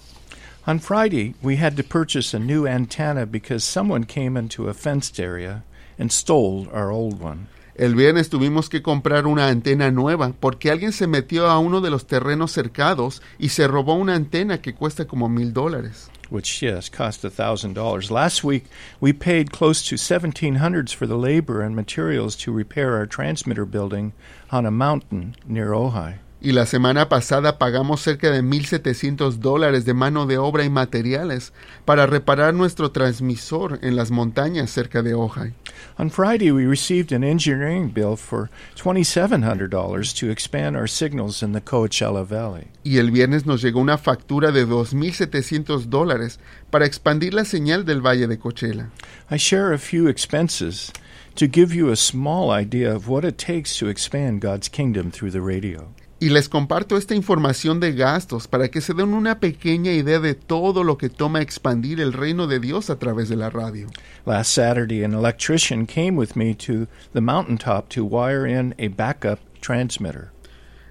On 0.67 0.81
Friday, 0.81 1.37
we 1.41 1.55
had 1.55 1.77
to 1.77 1.85
purchase 1.85 2.35
a 2.35 2.41
new 2.41 2.67
antenna 2.67 3.27
because 3.27 3.63
someone 3.63 4.03
came 4.03 4.37
into 4.37 4.69
a 4.69 4.75
fenced 4.75 5.21
area 5.21 5.63
and 6.01 6.11
stole 6.11 6.67
our 6.73 6.91
old 6.91 7.21
one. 7.21 7.47
El 7.75 7.95
viernes 7.95 8.29
tuvimos 8.29 8.69
que 8.69 8.83
comprar 8.83 9.27
una 9.27 9.49
antena 9.49 9.91
nueva 9.91 10.33
porque 10.39 10.71
alguien 10.71 10.93
se 10.93 11.07
metió 11.07 11.49
a 11.49 11.59
uno 11.59 11.81
de 11.81 11.91
los 11.91 12.07
terrenos 12.07 12.53
cercados 12.53 13.23
y 13.39 13.51
se 13.51 13.67
robó 13.67 13.95
una 13.95 14.15
antena 14.15 14.61
que 14.61 14.75
cuesta 14.75 15.07
como 15.07 15.29
mil 15.29 15.53
dólares. 15.53 16.11
which 16.31 16.63
yes 16.63 16.89
cost 16.89 17.25
a 17.25 17.31
thousand 17.31 17.75
dollars. 17.75 18.09
Last 18.11 18.45
week 18.45 18.67
we 19.01 19.13
paid 19.13 19.51
close 19.51 19.83
to 19.89 19.97
seventeen 19.97 20.57
hundreds 20.57 20.93
for 20.93 21.07
the 21.07 21.19
labor 21.19 21.61
and 21.61 21.75
materials 21.75 22.37
to 22.37 22.53
repair 22.53 22.97
our 22.97 23.07
transmitter 23.07 23.65
building 23.65 24.13
on 24.51 24.65
a 24.65 24.71
mountain 24.71 25.35
near 25.47 25.73
Ojai. 25.73 26.19
Y 26.43 26.53
la 26.53 26.65
semana 26.65 27.11
pasada 27.11 27.59
pagamos 27.59 28.01
cerca 28.01 28.31
de 28.31 28.43
1.700 28.43 29.41
dólares 29.41 29.85
de 29.85 29.93
mano 29.93 30.25
de 30.25 30.39
obra 30.39 30.65
y 30.65 30.71
materiales 30.71 31.53
para 31.85 32.07
reparar 32.07 32.55
nuestro 32.55 32.93
transmisor 32.93 33.79
en 33.83 33.95
las 33.95 34.11
montañas 34.11 34.71
cerca 34.71 35.03
de 35.03 35.13
Ojai. 35.13 35.53
On 35.99 36.09
Friday 36.09 36.51
we 36.51 36.65
received 36.65 37.13
an 37.13 37.25
engineering 37.25 37.93
bill 37.93 38.17
for 38.17 38.49
twenty 38.75 39.05
seven 39.05 39.43
hundred 39.43 39.71
dollars 39.71 40.15
to 40.15 40.31
expand 40.31 40.77
our 40.77 40.89
signals 40.89 41.43
in 41.43 41.53
the 41.53 41.61
Coachella 41.61 42.25
Valley. 42.25 42.69
Y 42.85 42.97
el 42.97 43.11
viernes 43.11 43.45
nos 43.45 43.61
llegó 43.61 43.79
una 43.79 43.99
factura 43.99 44.51
de 44.51 44.67
2.700 44.67 45.91
dólares 45.91 46.39
para 46.71 46.87
expandir 46.87 47.35
la 47.35 47.45
señal 47.45 47.85
del 47.85 48.01
Valle 48.01 48.27
de 48.27 48.39
Coachella. 48.39 48.89
I 49.31 49.37
share 49.37 49.75
a 49.75 49.79
few 49.79 50.09
expenses 50.09 50.91
to 51.35 51.47
give 51.47 51.75
you 51.75 51.91
a 51.91 51.97
small 51.97 52.51
idea 52.51 52.95
of 52.95 53.11
what 53.11 53.27
it 53.27 53.37
takes 53.37 53.77
to 53.79 53.89
expand 53.89 54.41
God's 54.41 54.71
kingdom 54.71 55.11
through 55.11 55.33
the 55.33 55.43
radio. 55.43 55.93
Y 56.23 56.29
les 56.29 56.51
comparto 56.51 56.99
esta 56.99 57.15
información 57.15 57.81
de 57.81 57.95
gastos 57.95 58.47
para 58.47 58.69
que 58.69 58.83
se 58.83 58.93
den 58.93 59.15
una 59.15 59.41
pequeña 59.41 59.93
idea 59.93 60.21
de 60.21 60.35
todo 60.35 60.85
lo 60.85 60.99
que 60.99 61.09
toma 61.09 61.41
expandir 61.41 61.99
el 61.99 62.13
reino 62.13 62.47
de 62.47 62.61
Dios 62.61 62.91
a 62.91 62.99
través 62.99 63.31
de 63.31 63.37
la 63.37 63.49
radio. 63.49 63.87
Last 64.27 64.53
Saturday, 64.53 65.03
an 65.03 65.15
electrician 65.15 65.87
came 65.87 66.19
with 66.19 66.37
me 66.37 66.55
to 66.57 66.89
the 67.15 67.23
mountaintop 67.23 67.89
to 67.95 68.05
wire 68.05 68.47
in 68.47 68.75
a 68.79 68.89
backup 68.89 69.39
transmitter. 69.63 70.31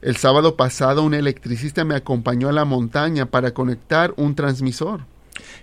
El 0.02 0.16
sábado 0.16 0.58
pasado 0.58 1.04
un 1.04 1.14
electricista 1.14 1.86
me 1.86 1.94
acompañó 1.94 2.50
a 2.50 2.54
la 2.54 2.66
montaña 2.66 3.28
para 3.28 3.54
conectar 3.54 4.16
un 4.18 4.34
transmisor. 4.34 5.02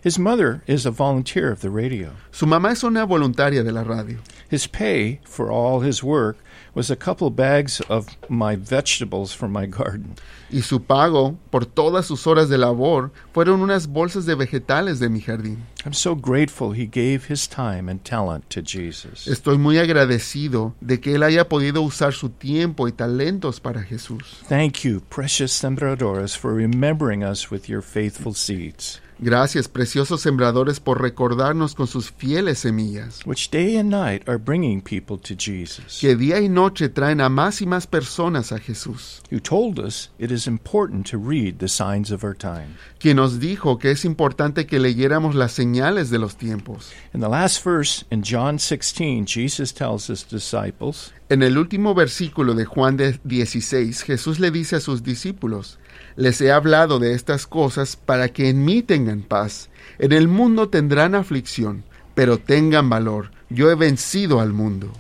His 0.01 0.17
mother 0.17 0.63
is 0.69 0.87
a 0.87 0.93
volunteer 0.93 1.51
of 1.51 1.61
the 1.61 1.71
radio. 1.71 2.13
Su 2.31 2.47
mamá 2.47 2.71
es 2.71 2.85
una 2.85 3.05
voluntaria 3.05 3.65
de 3.65 3.73
la 3.73 3.83
radio. 3.83 4.19
His 4.49 4.69
pay 4.69 5.19
for 5.25 5.51
all 5.51 5.81
his 5.81 6.05
work 6.05 6.37
was 6.77 6.91
a 6.91 6.95
couple 6.95 7.31
bags 7.31 7.81
of 7.89 8.07
my 8.29 8.55
vegetables 8.55 9.33
from 9.33 9.51
my 9.51 9.65
garden. 9.65 10.15
Y 10.51 10.61
su 10.61 10.81
pago 10.81 11.39
por 11.51 11.65
todas 11.65 12.05
sus 12.07 12.27
horas 12.27 12.51
de 12.51 12.59
labor 12.59 13.11
fueron 13.33 13.63
unas 13.63 13.87
bolsas 13.87 14.27
de 14.27 14.35
vegetales 14.35 15.01
de 15.01 15.09
mi 15.09 15.21
jardín. 15.21 15.65
I'm 15.87 15.95
so 15.95 16.15
grateful 16.15 16.73
he 16.73 16.87
gave 16.87 17.25
his 17.31 17.49
time 17.49 17.89
and 17.89 18.05
talent 18.05 18.51
to 18.51 18.61
Jesus. 18.61 19.27
Estoy 19.27 19.57
muy 19.57 19.79
agradecido 19.79 20.75
de 20.83 21.01
que 21.01 21.15
él 21.15 21.23
haya 21.23 21.49
podido 21.49 21.81
usar 21.81 22.13
su 22.13 22.29
tiempo 22.29 22.87
y 22.87 22.93
talentos 22.93 23.59
para 23.59 23.83
Jesús. 23.83 24.43
Thank 24.47 24.85
you, 24.85 25.01
precious 25.09 25.53
sembradores, 25.53 26.37
for 26.37 26.53
remembering 26.53 27.25
us 27.25 27.51
with 27.51 27.71
your 27.71 27.81
faithful 27.81 28.35
seeds. 28.35 29.01
Gracias, 29.19 29.67
preciosos 29.67 30.21
sembradores, 30.21 30.79
por 30.79 31.01
recordarnos 31.01 31.75
con 31.75 31.87
sus 31.87 32.11
fieles 32.11 32.59
semillas, 32.59 33.21
which 33.25 33.51
day 33.51 33.79
and 33.79 33.91
night 33.91 34.23
are 34.29 34.37
bringing 34.37 34.83
people 34.83 35.17
to 35.17 35.35
Jesus, 35.35 36.01
que 36.01 36.15
día 36.15 36.39
y 36.39 36.51
noche 36.51 36.91
traen 36.91 37.23
a 37.23 37.31
más 37.31 37.63
y 37.63 37.67
más 37.67 37.87
personas 37.87 38.53
a 38.53 38.59
Jesús, 38.59 39.23
who 39.31 39.41
told 39.41 39.79
us 39.79 40.11
it 40.19 40.31
is 40.31 40.47
important 40.47 41.11
to 41.11 41.17
read 41.17 41.61
the 41.61 41.69
signs 41.69 42.11
of 42.11 42.23
our 42.23 42.37
time. 42.37 42.77
quien 42.99 43.17
nos 43.17 43.41
dijo 43.41 43.79
que 43.79 43.91
es 43.91 44.05
importante 44.05 44.67
que 44.67 44.79
leyéramos 44.79 45.35
las 45.35 45.53
señales 45.53 46.11
de 46.11 46.19
los 46.19 46.37
tiempos. 46.37 46.93
In 47.15 47.21
the 47.21 47.29
last 47.29 47.65
verse 47.65 48.05
in 48.11 48.23
John 48.23 48.59
16, 48.59 49.25
Jesus 49.27 49.73
tells 49.73 50.11
his 50.11 50.27
disciples, 50.29 51.15
En 51.31 51.43
el 51.43 51.57
último 51.57 51.95
versículo 51.95 52.55
de 52.55 52.67
Juan 52.67 52.99
de 52.99 53.19
16, 53.25 54.03
Jesús 54.03 54.39
le 54.39 54.51
dice 54.51 54.77
a 54.77 54.81
sus 54.81 55.03
discípulos, 55.03 55.79
Les 56.17 56.41
he 56.41 56.51
hablado 56.51 56.99
de 56.99 57.13
estas 57.13 57.47
cosas 57.47 57.95
para 57.95 58.29
que 58.29 58.49
en 58.49 58.65
mí 58.65 58.83
tengan 58.83 59.23
paz. 59.23 59.69
En 59.99 60.13
el 60.13 60.29
mundo 60.29 60.71
tendrán 60.71 61.15
aflicción, 61.15 61.85
pero 62.15 62.39
tengan 62.39 62.89
valor. 62.89 63.31
Yo 63.51 63.71
he 63.71 63.75
vencido 63.75 64.41
al 64.41 64.53
mundo. 64.55 64.93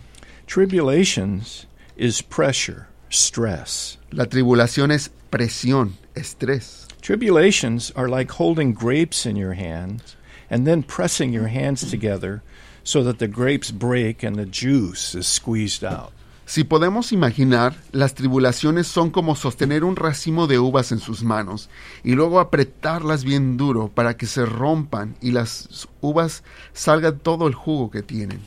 Tribulations 0.47 1.67
is 1.97 2.23
pressure, 2.23 2.87
stress. 3.11 3.99
La 4.11 4.27
tribulación 4.27 4.91
es 4.93 5.11
presión, 5.31 5.95
estrés. 6.15 6.87
Tribulations 7.01 7.93
are 7.97 8.09
like 8.09 8.33
holding 8.33 8.75
grapes 8.75 9.25
in 9.25 9.37
your 9.37 9.55
hands 9.55 10.17
and 10.51 10.67
then 10.67 10.83
pressing 10.83 11.33
your 11.33 11.49
hands 11.49 11.91
together 11.91 12.43
so 12.85 13.03
that 13.03 13.19
the 13.19 13.29
grapes 13.29 13.71
break 13.71 14.23
and 14.23 14.37
the 14.37 14.45
juice 14.45 15.15
is 15.15 15.27
squeezed 15.27 15.83
out. 15.83 16.13
Si 16.49 16.63
podemos 16.63 17.11
imaginar, 17.11 17.75
las 17.91 18.15
tribulaciones 18.15 18.87
son 18.87 19.11
como 19.11 19.35
sostener 19.35 19.83
un 19.83 19.97
racimo 19.97 20.47
de 20.47 20.61
uvas 20.61 20.93
en 20.93 21.01
sus 21.01 21.25
manos 21.25 21.69
y 22.05 22.13
luego 22.13 22.39
apretarlas 22.39 23.25
bien 23.25 23.57
duro 23.57 23.89
para 23.89 24.17
que 24.17 24.27
se 24.27 24.47
rompan 24.47 25.17
y 25.21 25.33
las 25.33 25.89
uvas 26.01 26.45
salgan 26.73 27.19
todo 27.19 27.49
el 27.49 27.55
jugo 27.55 27.91
que 27.91 28.03
tienen. 28.03 28.39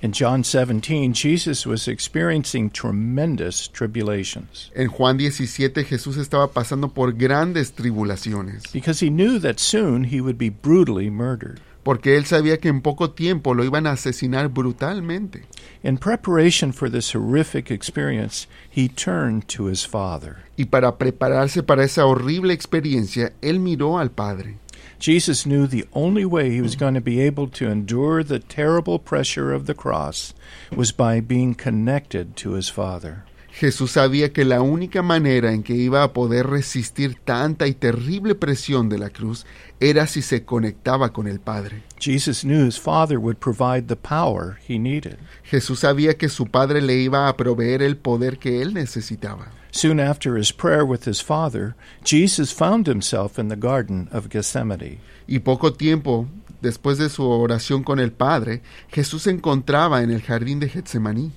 In 0.00 0.12
John 0.12 0.42
17, 0.42 1.12
Jesus 1.12 1.66
was 1.66 1.86
experiencing 1.86 2.70
tremendous 2.70 3.70
tribulations 3.70 4.72
En 4.74 4.88
Juan 4.88 5.16
17 5.16 5.84
Jesús 5.84 6.16
estaba 6.16 6.48
pasando 6.48 6.88
por 6.88 7.12
grandes 7.12 7.72
tribulaciones, 7.74 8.62
because 8.72 9.04
he 9.04 9.10
knew 9.10 9.38
that 9.38 9.58
soon 9.58 10.04
he 10.10 10.22
would 10.22 10.38
be 10.38 10.48
brutally 10.48 11.10
murdered. 11.10 11.60
Porque 11.82 12.16
él 12.16 12.24
sabía 12.26 12.58
que 12.58 12.68
en 12.68 12.80
poco 12.80 13.10
tiempo 13.10 13.54
lo 13.54 13.64
iban 13.64 13.86
a 13.86 13.92
asesinar 13.92 14.48
brutalmente. 14.48 15.44
In 15.82 15.98
preparation 15.98 16.72
for 16.72 16.90
this 16.90 17.14
horrific 17.14 17.70
experience, 17.70 18.46
he 18.70 18.88
turned 18.88 19.48
to 19.48 19.66
his 19.66 19.86
Father. 19.86 20.44
Y 20.56 20.66
para 20.66 20.96
prepararse 20.96 21.62
para 21.62 21.84
esa 21.84 22.06
horrible 22.06 22.52
experiencia, 22.52 23.32
él 23.40 23.58
miró 23.58 23.98
al 23.98 24.10
Padre. 24.10 24.58
Jesus 25.00 25.44
knew 25.44 25.66
the 25.66 25.84
only 25.92 26.24
way 26.24 26.50
he 26.50 26.60
was 26.60 26.76
going 26.76 26.94
to 26.94 27.00
be 27.00 27.20
able 27.20 27.48
to 27.48 27.68
endure 27.68 28.22
the 28.22 28.38
terrible 28.38 29.00
pressure 29.00 29.52
of 29.52 29.66
the 29.66 29.74
cross 29.74 30.32
was 30.70 30.92
by 30.92 31.20
being 31.20 31.56
connected 31.56 32.36
to 32.36 32.52
his 32.52 32.68
Father. 32.68 33.24
Jesús 33.52 33.92
sabía 33.92 34.32
que 34.32 34.46
la 34.46 34.62
única 34.62 35.02
manera 35.02 35.52
en 35.52 35.62
que 35.62 35.74
iba 35.74 36.02
a 36.02 36.14
poder 36.14 36.46
resistir 36.46 37.16
tanta 37.22 37.66
y 37.66 37.74
terrible 37.74 38.34
presión 38.34 38.88
de 38.88 38.98
la 38.98 39.10
cruz 39.10 39.44
era 39.78 40.06
si 40.06 40.22
se 40.22 40.44
conectaba 40.44 41.12
con 41.12 41.28
el 41.28 41.38
Padre. 41.38 41.82
Jesus 42.00 42.42
knew 42.42 42.66
his 42.66 42.80
Father 42.80 43.18
would 43.18 43.36
provide 43.36 43.88
the 43.88 43.96
power 43.96 44.58
he 44.66 44.78
needed. 44.78 45.18
Jesús 45.44 45.80
sabía 45.80 46.16
que 46.16 46.30
su 46.30 46.46
Padre 46.46 46.80
le 46.80 46.96
iba 46.96 47.28
a 47.28 47.36
proveer 47.36 47.82
el 47.82 47.98
poder 47.98 48.38
que 48.38 48.62
él 48.62 48.72
necesitaba. 48.72 49.52
Soon 49.70 50.00
after 50.00 50.36
his 50.36 50.50
prayer 50.50 50.84
with 50.84 51.06
his 51.06 51.22
Father, 51.22 51.74
Jesus 52.04 52.52
found 52.52 52.86
himself 52.86 53.38
in 53.38 53.48
the 53.48 53.56
Garden 53.56 54.08
of 54.12 54.28
Gethsemane. 54.30 54.98
Y 55.26 55.40
poco 55.40 55.74
tiempo 55.74 56.26
después 56.62 56.96
de 56.96 57.10
su 57.10 57.28
oración 57.28 57.82
con 57.82 58.00
el 58.00 58.12
Padre, 58.12 58.62
Jesús 58.88 59.22
se 59.22 59.30
encontraba 59.30 60.02
en 60.02 60.10
el 60.10 60.22
jardín 60.22 60.58
de 60.58 60.68
Getsemaní. 60.68 61.32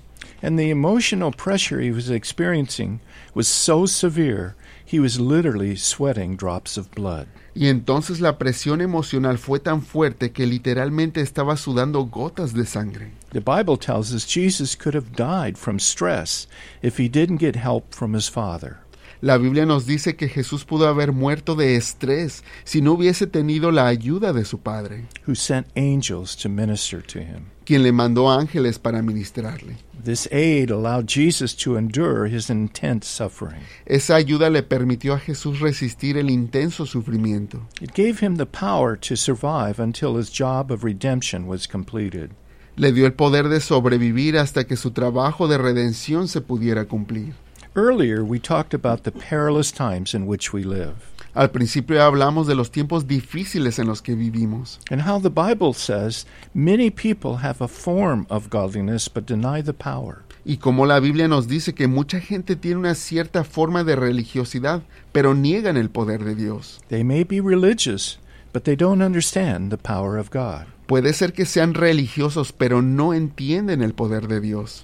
And 0.46 0.60
the 0.60 0.70
emotional 0.70 1.32
pressure 1.32 1.82
he 1.82 1.90
was 1.90 2.12
experiencing 2.12 3.00
was 3.34 3.48
so 3.48 3.88
severe, 3.88 4.56
he 4.86 5.00
was 5.00 5.20
literally 5.20 5.76
sweating 5.76 6.36
drops 6.36 6.78
of 6.78 6.94
blood. 6.94 7.26
Y 7.56 7.66
entonces 7.66 8.22
la 8.22 8.38
presión 8.38 8.80
emocional 8.80 9.40
fue 9.40 9.58
tan 9.58 9.82
fuerte 9.82 10.32
que 10.32 10.46
literalmente 10.46 11.20
estaba 11.20 11.58
sudando 11.58 12.04
gotas 12.04 12.54
de 12.54 12.64
sangre. 12.68 13.14
The 13.32 13.42
Bible 13.42 13.76
tells 13.76 14.14
us 14.14 14.28
Jesus 14.28 14.76
could 14.76 14.94
have 14.94 15.16
died 15.16 15.58
from 15.58 15.80
stress 15.80 16.46
if 16.84 17.00
he 17.00 17.10
didn't 17.10 17.38
get 17.38 17.56
help 17.56 17.96
from 17.96 18.14
his 18.14 18.30
Father. 18.30 18.78
La 19.24 19.40
Biblia 19.40 19.66
nos 19.66 19.88
dice 19.88 20.16
que 20.16 20.30
Jesús 20.30 20.64
pudo 20.64 20.88
haber 20.88 21.12
muerto 21.12 21.56
de 21.56 21.76
estrés 21.76 22.44
si 22.66 22.82
no 22.82 22.94
hubiese 22.94 23.26
tenido 23.26 23.72
la 23.72 23.88
ayuda 23.88 24.32
de 24.32 24.46
su 24.46 24.60
Padre, 24.60 25.06
who 25.26 25.34
sent 25.34 25.66
angels 25.76 26.36
to 26.36 26.50
minister 26.50 27.02
to 27.02 27.18
him. 27.18 27.55
Quien 27.66 27.84
le 27.84 27.92
mandó 27.92 28.32
ángeles 28.32 28.80
para 28.80 29.02
ministrarle. 29.02 29.78
This 30.06 30.28
aid 30.32 30.70
allowed 30.70 31.08
Jesus 31.08 31.56
to 31.56 31.78
endure 31.78 32.28
his 32.28 32.50
intense 32.50 33.08
suffering. 33.08 33.64
Esa 33.88 34.16
ayuda 34.16 34.52
le 34.52 34.62
permitió 34.62 35.16
a 35.16 35.20
Jesús 35.20 35.60
resistir 35.60 36.18
el 36.18 36.30
intenso 36.30 36.86
sufrimiento. 36.86 37.62
It 37.82 37.94
gave 37.96 38.20
him 38.20 38.36
the 38.36 38.46
power 38.46 38.96
to 38.98 39.16
survive 39.16 39.80
until 39.80 40.16
his 40.16 40.30
job 40.30 40.72
of 40.72 40.84
redemption 40.84 41.48
was 41.48 41.66
completed. 41.66 42.32
Le 42.78 42.92
dio 42.92 43.06
el 43.06 43.14
poder 43.14 43.50
de 43.50 43.60
sobrevivir 43.60 44.38
hasta 44.38 44.66
que 44.66 44.76
su 44.76 44.92
trabajo 44.92 45.48
de 45.48 45.58
redención 45.58 46.28
se 46.28 46.42
pudiera 46.42 46.86
cumplir. 46.86 47.34
Earlier, 47.76 48.24
we 48.24 48.40
talked 48.40 48.74
about 48.74 49.04
the 49.04 49.12
perilous 49.12 49.72
times 49.72 50.14
in 50.14 50.28
which 50.28 50.54
we 50.54 50.64
live 50.64 51.15
Al 51.36 51.52
principio 51.52 52.02
hablamos 52.02 52.48
de 52.48 52.56
los 52.56 52.72
tiempos 52.72 53.08
difíciles 53.08 53.78
en 53.78 53.88
los 53.88 54.02
que 54.02 54.16
vivimos 54.16 54.80
and 54.90 55.02
how 55.02 55.20
the 55.20 55.30
Bible 55.30 55.74
says 55.74 56.26
many 56.54 56.90
people 56.90 57.38
have 57.44 57.62
a 57.62 57.68
form 57.68 58.26
of 58.30 58.50
godliness 58.50 59.08
but 59.08 59.26
deny 59.28 59.62
the 59.62 59.74
power. 59.74 60.26
y 60.46 60.58
como 60.58 60.86
la 60.86 61.00
Biblia 61.00 61.28
nos 61.28 61.48
dice 61.48 61.74
que 61.74 61.88
mucha 61.88 62.20
gente 62.20 62.56
tiene 62.56 62.78
una 62.78 62.96
cierta 62.96 63.44
forma 63.44 63.84
de 63.84 63.96
religiosidad, 63.96 64.84
pero 65.12 65.34
niegan 65.34 65.76
el 65.76 65.90
poder 65.90 66.24
de 66.24 66.36
Dios. 66.36 66.80
They 66.88 67.04
may 67.04 67.24
be 67.24 67.42
religious, 67.42 68.20
but 68.54 68.64
they 68.64 68.76
don't 68.76 69.02
understand 69.02 69.72
the 69.72 69.78
power 69.78 70.18
of 70.18 70.30
God, 70.30 70.68
Puede 70.88 71.14
ser 71.14 71.34
que 71.34 71.46
sean 71.46 71.74
religiosos, 71.74 72.52
pero 72.52 72.82
no 72.84 73.14
entienden 73.14 73.82
el 73.82 73.94
poder 73.94 74.28
de 74.28 74.40
Dios, 74.40 74.84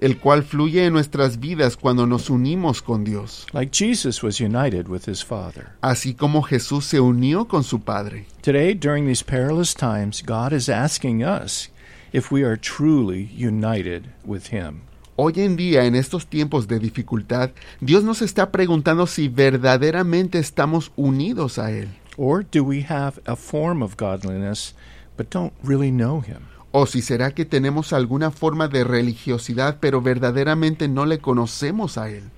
el 0.00 0.18
cual 0.18 0.42
fluye 0.44 0.86
en 0.86 0.92
nuestras 0.92 1.40
vidas 1.40 1.76
cuando 1.76 2.06
nos 2.06 2.30
unimos 2.30 2.80
con 2.80 3.02
Dios, 3.02 3.46
Like 3.52 3.76
Jesus 3.76 4.22
was 4.22 4.40
united 4.40 4.88
with 4.88 5.08
his 5.08 5.24
Father. 5.24 5.70
así 5.80 6.14
como 6.14 6.42
Jesús 6.42 6.84
se 6.84 7.00
unió 7.00 7.46
con 7.48 7.64
su 7.64 7.80
Padre. 7.80 8.26
Today, 8.42 8.74
during 8.74 9.06
these 9.06 9.24
perilous 9.24 9.74
times, 9.74 10.22
God 10.24 10.52
is 10.52 10.68
asking 10.68 11.24
us 11.24 11.70
if 12.12 12.30
we 12.30 12.44
are 12.44 12.56
truly 12.56 13.28
united 13.36 14.04
with 14.24 14.52
Him. 14.52 14.82
Hoy 15.16 15.34
en 15.36 15.56
día, 15.56 15.84
en 15.84 15.96
estos 15.96 16.26
tiempos 16.26 16.66
de 16.66 16.78
dificultad, 16.78 17.50
Dios 17.80 18.04
nos 18.04 18.22
está 18.22 18.50
preguntando 18.50 19.06
si 19.06 19.28
verdaderamente 19.28 20.38
estamos 20.38 20.92
unidos 20.96 21.58
a 21.58 21.72
Él, 21.72 21.88
Or 22.20 22.42
do 22.42 22.62
we 22.62 22.82
have 22.82 23.18
a 23.24 23.34
form 23.34 23.82
of 23.82 23.96
godliness 23.96 24.74
but 25.16 25.30
don't 25.30 25.54
really 25.64 25.90
know 25.90 26.20
Him? 26.20 26.48
o 26.70 26.86
si 26.86 27.00
será 27.00 27.32
que 27.32 27.46
tenemos 27.46 27.94
alguna 27.94 28.30
forma 28.30 28.68
de 28.68 28.84
religiosidad, 28.84 29.78
pero 29.80 30.02
verdaderamente 30.02 30.86
no 30.86 31.06
le 31.06 31.18
conocemos 31.18 31.96
a 31.96 32.10
Él. 32.10 32.30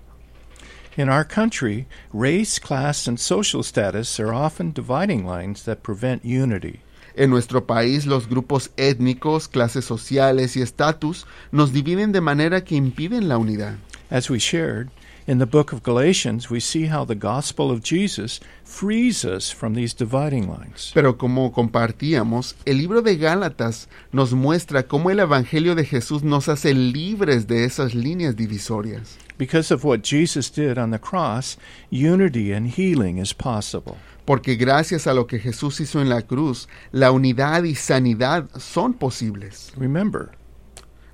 In 0.97 1.09
our 1.09 1.27
country, 1.27 1.87
race, 2.13 2.61
class, 2.61 3.09
and 3.09 3.19
social 3.19 3.63
status 3.63 4.21
are 4.21 4.33
often 4.33 4.73
dividing 4.73 5.27
lines 5.27 5.65
that 5.65 5.83
prevent 5.83 6.25
unity. 6.25 6.81
En 7.17 7.31
nuestro 7.31 7.67
país, 7.67 8.07
los 8.07 8.29
grupos 8.29 8.71
étnicos, 8.77 9.49
clases 9.49 9.85
sociales 9.85 10.57
y 10.57 10.63
estatus 10.63 11.27
nos 11.51 11.73
dividen 11.73 12.13
de 12.13 12.21
manera 12.21 12.63
que 12.63 12.77
impiden 12.77 13.29
la 13.29 13.37
unidad. 13.37 13.79
As 14.11 14.31
we 14.31 14.39
shared, 14.39 14.91
in 15.27 15.39
the 15.39 15.47
book 15.47 15.73
of 15.73 15.83
Galatians, 15.83 16.51
we 16.51 16.61
see 16.61 16.87
how 16.87 17.05
the 17.05 17.15
gospel 17.15 17.71
of 17.71 17.83
Jesus 17.83 18.41
frees 18.65 19.25
us 19.25 19.51
from 19.51 19.75
these 19.75 19.95
dividing 19.95 20.49
lines. 20.49 20.91
Pero 20.95 21.17
como 21.17 21.53
compartíamos, 21.53 22.55
el 22.67 22.79
libro 22.79 23.03
de 23.03 23.17
Gálatas 23.17 23.89
nos 24.13 24.33
muestra 24.33 24.83
cómo 24.83 25.11
el 25.11 25.21
Evangelio 25.21 25.75
de 25.75 25.85
Jesús 25.85 26.23
nos 26.23 26.49
hace 26.49 26.75
libres 26.75 27.47
de 27.47 27.65
esas 27.65 27.95
líneas 27.95 28.37
divisorias. 28.37 29.17
Because 29.39 29.71
of 29.71 29.85
what 29.85 30.03
Jesus 30.03 30.51
did 30.51 30.79
on 30.79 30.91
the 30.91 30.99
cross, 30.99 31.57
unity 31.91 32.53
and 32.53 32.69
healing 32.69 33.19
is 33.19 33.33
possible. 33.33 33.97
Porque 34.25 34.57
gracias 34.57 35.07
a 35.07 35.15
lo 35.15 35.27
que 35.27 35.39
Jesús 35.39 35.81
hizo 35.81 36.01
en 36.01 36.09
la 36.09 36.23
cruz, 36.23 36.69
la 36.93 37.11
unidad 37.11 37.65
y 37.65 37.75
sanidad 37.75 38.49
son 38.57 38.95
posibles. 38.95 39.73
Remember, 39.77 40.31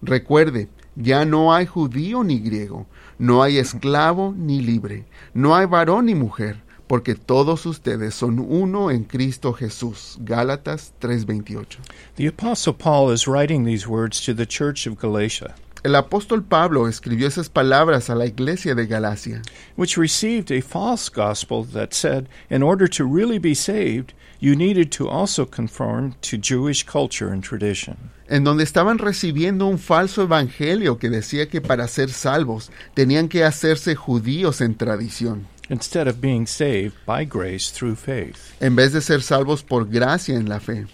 Recuerde, 0.02 0.68
ya 1.00 1.24
no 1.24 1.52
hay 1.52 1.64
judío 1.66 2.24
ni 2.24 2.40
griego, 2.40 2.86
no 3.18 3.42
hay 3.42 3.58
esclavo 3.58 4.34
ni 4.36 4.60
libre, 4.60 5.04
no 5.32 5.54
hay 5.54 5.66
varón 5.66 6.06
ni 6.06 6.14
mujer, 6.14 6.56
porque 6.88 7.14
todos 7.14 7.66
ustedes 7.66 8.14
son 8.14 8.40
uno 8.40 8.90
en 8.90 9.04
Cristo 9.04 9.52
Jesús. 9.52 10.18
Gálatas 10.20 10.92
3:28. 11.00 11.78
the 12.16 12.26
Apostle 12.26 12.72
Paul 12.72 13.10
is 13.12 13.28
writing 13.28 13.64
these 13.64 13.86
words 13.86 14.20
to 14.24 14.34
the 14.34 14.46
church 14.46 14.86
of 14.86 14.98
Galatia. 14.98 15.54
El 15.84 15.94
apóstol 15.94 16.42
Pablo 16.42 16.88
escribió 16.88 17.28
esas 17.28 17.48
palabras 17.48 18.10
a 18.10 18.16
la 18.16 18.26
iglesia 18.26 18.74
de 18.74 18.84
Galacia, 18.86 19.42
which 19.76 19.96
received 19.96 20.50
a 20.50 20.60
false 20.60 21.08
gospel 21.08 21.62
that 21.62 21.94
said, 21.94 22.28
in 22.50 22.64
order 22.64 22.88
to 22.88 23.04
really 23.04 23.38
be 23.38 23.54
saved, 23.54 24.12
you 24.40 24.56
needed 24.56 24.90
to 24.90 25.08
also 25.08 25.44
conform 25.46 26.16
to 26.20 26.36
Jewish 26.36 26.82
culture 26.84 27.28
and 27.28 27.44
tradition. 27.44 28.10
En 28.28 28.44
donde 28.44 28.64
estaban 28.64 28.98
recibiendo 28.98 29.66
un 29.66 29.78
falso 29.78 30.22
evangelio 30.22 30.98
que 30.98 31.10
decía 31.10 31.48
que 31.48 31.60
para 31.60 31.88
ser 31.88 32.10
salvos 32.10 32.70
tenían 32.94 33.28
que 33.28 33.44
hacerse 33.44 33.94
judíos 33.94 34.60
en 34.60 34.74
tradición, 34.74 35.46
instead 35.70 36.06
of 36.06 36.20
being 36.20 36.46
saved 36.46 36.92
by 37.06 37.24
grace 37.24 37.72
through 37.72 37.96
faith. 37.96 38.54
en 38.60 38.76
vez 38.76 38.92
de 38.92 39.00
ser 39.00 39.22
salvos 39.22 39.62
por 39.62 39.88
gracia 39.88 40.36
en 40.36 40.48
la 40.48 40.60
fe. 40.60 40.86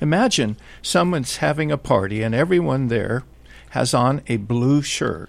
Imagine 0.00 0.56
someone's 0.82 1.38
having 1.42 1.72
a 1.72 1.76
party 1.76 2.22
and 2.22 2.34
everyone 2.34 2.88
there 2.88 3.22
has 3.70 3.94
on 3.94 4.22
a 4.28 4.36
blue 4.36 4.82
shirt. 4.82 5.28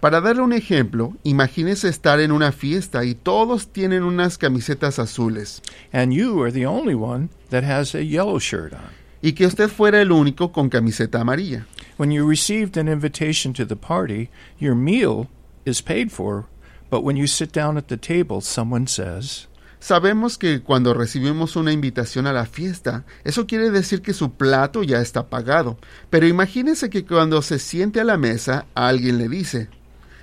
Para 0.00 0.20
darle 0.20 0.42
un 0.42 0.52
ejemplo, 0.52 1.14
imagínese 1.24 1.88
estar 1.88 2.20
en 2.20 2.30
una 2.30 2.52
fiesta 2.52 3.04
y 3.04 3.14
todos 3.14 3.68
tienen 3.68 4.02
unas 4.02 4.36
camisetas 4.36 4.98
azules 4.98 5.62
and 5.92 6.12
you 6.12 6.42
are 6.42 6.52
the 6.52 6.66
only 6.66 6.94
one 6.94 7.30
that 7.50 7.64
has 7.64 7.94
a 7.94 8.04
yellow 8.04 8.38
shirt 8.38 8.72
on. 8.72 9.05
Y 9.26 9.32
que 9.32 9.44
usted 9.44 9.68
fuera 9.68 10.00
el 10.00 10.12
único 10.12 10.52
con 10.52 10.68
camiseta 10.68 11.20
amarilla. 11.20 11.66
When 11.96 12.12
you 12.12 12.24
received 12.24 12.76
an 12.76 12.86
invitation 12.86 13.52
to 13.54 13.66
the 13.66 13.74
party, 13.74 14.30
your 14.60 14.76
meal 14.76 15.26
is 15.64 15.82
paid 15.82 16.12
for, 16.12 16.44
but 16.90 17.02
when 17.02 17.16
you 17.16 17.26
sit 17.26 17.50
down 17.50 17.76
at 17.76 17.88
the 17.88 17.96
table, 17.96 18.40
someone 18.40 18.86
says, 18.86 19.48
Sabemos 19.80 20.38
que 20.38 20.62
cuando 20.62 20.94
recibimos 20.94 21.56
una 21.56 21.72
invitación 21.72 22.28
a 22.28 22.32
la 22.32 22.46
fiesta, 22.46 23.04
eso 23.24 23.48
quiere 23.48 23.72
decir 23.72 24.00
que 24.00 24.14
su 24.14 24.30
plato 24.30 24.84
ya 24.84 25.00
está 25.00 25.28
pagado. 25.28 25.76
Pero 26.08 26.28
imagínese 26.28 26.88
que 26.88 27.04
cuando 27.04 27.42
se 27.42 27.58
siente 27.58 28.00
a 28.00 28.04
la 28.04 28.16
mesa, 28.16 28.66
alguien 28.76 29.18
le 29.18 29.28
dice, 29.28 29.68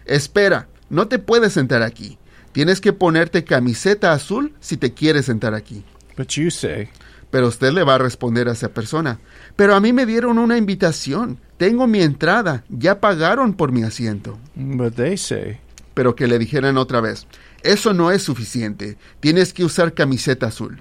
Espera, 0.05 0.69
no 0.89 1.09
te 1.09 1.19
puedes 1.19 1.51
sentar 1.51 1.81
aquí. 1.81 2.17
Tienes 2.53 2.79
que 2.79 2.93
ponerte 2.93 3.43
camiseta 3.43 4.13
azul 4.13 4.53
si 4.61 4.77
te 4.77 4.93
quieres 4.93 5.25
sentar 5.25 5.53
aquí. 5.53 5.83
But 6.15 6.29
you 6.37 6.49
say, 6.51 6.89
Pero 7.33 7.47
usted 7.47 7.73
le 7.73 7.83
va 7.83 7.95
a 7.95 7.97
responder 7.97 8.47
a 8.47 8.51
esa 8.51 8.69
persona, 8.69 9.19
pero 9.55 9.73
a 9.73 9.79
mí 9.79 9.91
me 9.91 10.05
dieron 10.05 10.37
una 10.37 10.55
invitación, 10.55 11.39
tengo 11.57 11.87
mi 11.87 11.99
entrada, 11.99 12.63
ya 12.69 12.99
pagaron 12.99 13.55
por 13.55 13.71
mi 13.71 13.81
asiento. 13.81 14.37
but 14.55 14.93
they 14.93 15.17
say, 15.17 15.57
Pero 15.95 16.15
que 16.15 16.27
le 16.27 16.37
dijeran 16.37 16.77
otra 16.77 17.01
vez, 17.01 17.25
eso 17.63 17.91
no 17.91 18.11
es 18.11 18.21
suficiente, 18.21 18.97
tienes 19.19 19.51
que 19.51 19.65
usar 19.65 19.95
camiseta 19.95 20.45
azul. 20.45 20.77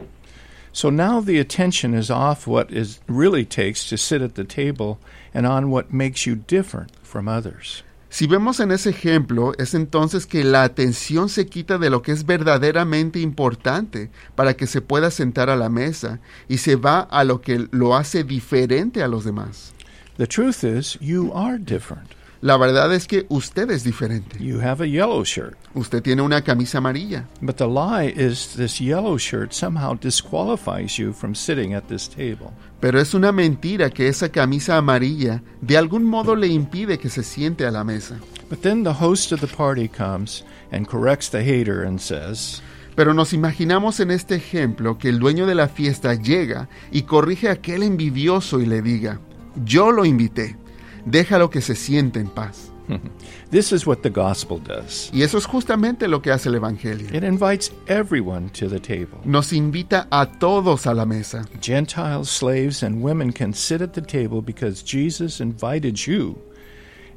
So 0.73 0.91
now 0.91 1.23
the 1.23 1.41
attention 1.41 1.95
is 1.95 2.11
off 2.11 2.47
what 2.47 2.71
it 2.71 3.01
really 3.09 3.47
takes 3.47 3.89
to 3.89 3.97
sit 3.97 4.21
at 4.21 4.35
the 4.35 4.45
table 4.45 4.99
and 5.33 5.47
on 5.47 5.71
what 5.71 5.91
makes 5.91 6.27
you 6.27 6.35
different 6.37 6.91
from 7.03 7.29
others. 7.29 7.83
Si 8.13 8.27
vemos 8.27 8.61
en 8.61 8.73
ese 8.73 8.91
ejemplo, 8.91 9.55
es 9.57 9.73
entonces 9.73 10.27
que 10.27 10.45
la 10.45 10.65
atención 10.65 11.31
se 11.31 11.47
quita 11.47 11.79
de 11.79 11.89
lo 11.89 12.03
que 12.03 12.13
es 12.13 12.27
verdaderamente 12.27 13.21
importante 13.21 14.11
para 14.35 14.53
que 14.53 14.67
se 14.67 14.83
pueda 14.83 15.11
sentar 15.11 15.49
a 15.49 15.57
la 15.57 15.71
mesa 15.71 16.21
y 16.47 16.59
se 16.59 16.77
va 16.77 17.01
a 17.01 17.25
lo 17.25 17.41
que 17.41 17.69
lo 17.71 17.97
hace 17.97 18.23
diferente 18.23 19.03
a 19.03 19.09
los 19.09 19.25
demás. 19.25 19.73
The 20.19 20.27
truth 20.27 20.63
is, 20.63 20.99
you 21.01 21.33
are 21.35 21.57
different. 21.57 22.11
La 22.43 22.57
verdad 22.57 22.93
es 22.93 23.07
que 23.07 23.25
usted 23.29 23.71
es 23.71 23.85
diferente. 23.85 24.37
You 24.41 24.61
have 24.61 24.83
a 24.83 24.87
yellow 24.89 25.23
shirt. 25.23 25.57
Usted 25.77 26.03
tiene 26.03 26.23
una 26.23 26.43
camisa 26.43 26.79
amarilla. 26.79 27.29
But 27.41 27.55
the 27.55 27.69
lie 27.69 28.13
is 28.17 28.57
this 28.57 28.81
yellow 28.81 29.17
shirt 29.17 29.53
somehow 29.53 29.95
disqualifies 29.95 30.99
you 30.99 31.13
from 31.13 31.37
sitting 31.37 31.73
at 31.73 31.85
this 31.87 32.09
table. 32.09 32.53
Pero 32.81 32.99
es 32.99 33.15
una 33.15 33.31
mentira 33.31 33.91
que 33.91 34.09
esa 34.09 34.29
camisa 34.31 34.77
amarilla 34.77 35.41
de 35.61 35.77
algún 35.77 36.03
modo 36.03 36.35
le 36.35 36.49
impide 36.49 36.99
que 36.99 37.11
se 37.11 37.23
siente 37.23 37.65
a 37.65 37.71
la 37.71 37.85
mesa. 37.85 38.19
But 38.51 38.63
then 38.63 38.83
the 38.83 38.95
host 39.01 39.31
of 39.31 39.41
the 39.41 39.47
party 39.47 39.87
comes 39.87 40.45
and 40.73 40.89
corrects 40.89 41.31
the 41.31 41.45
hater 41.45 41.85
and 41.85 42.01
says, 42.01 42.61
Pero 42.97 43.15
nos 43.15 43.33
imaginamos 43.35 44.01
en 44.01 44.11
este 44.11 44.35
ejemplo 44.35 44.99
que 44.99 45.11
el 45.11 45.21
dueño 45.21 45.47
de 45.47 45.55
la 45.55 45.69
fiesta 45.69 46.15
llega 46.15 46.69
y 46.91 47.03
corrige 47.03 47.49
a 47.49 47.53
aquel 47.53 47.85
envidioso 47.85 48.61
y 48.61 48.67
le 48.67 48.83
diga, 48.83 49.21
yo 49.65 49.93
lo 49.93 50.05
invité, 50.05 50.57
déjalo 51.05 51.51
que 51.51 51.61
se 51.61 51.75
siente 51.75 52.21
en 52.21 52.29
paz. 52.29 52.73
This 53.51 53.73
is 53.73 53.87
what 53.87 54.03
the 54.03 54.11
gospel 54.11 54.59
does. 54.59 55.11
Y 55.13 55.23
eso 55.23 55.39
es 55.39 55.47
justamente 55.47 56.09
lo 56.09 56.21
que 56.21 56.31
hace 56.31 56.49
el 56.49 56.57
Evangelio. 56.57 57.09
It 57.15 57.23
invites 57.23 57.71
everyone 57.87 58.51
to 58.51 58.69
the 58.69 58.81
table. 58.81 59.21
Nos 59.25 59.53
invita 59.53 60.09
a 60.11 60.27
todos 60.27 60.87
a 60.87 60.95
la 60.95 61.05
mesa. 61.05 61.45
Gentiles, 61.61 62.29
slaves, 62.29 62.83
and 62.83 63.03
women 63.03 63.33
can 63.33 63.53
sit 63.53 63.81
at 63.83 63.93
the 63.93 64.03
table 64.03 64.43
because 64.43 64.83
Jesus 64.83 65.41
invited 65.41 65.97
you 66.07 66.37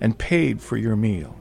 and 0.02 0.18
paid 0.18 0.62
for 0.62 0.78
your 0.78 0.96
meal. 0.96 1.36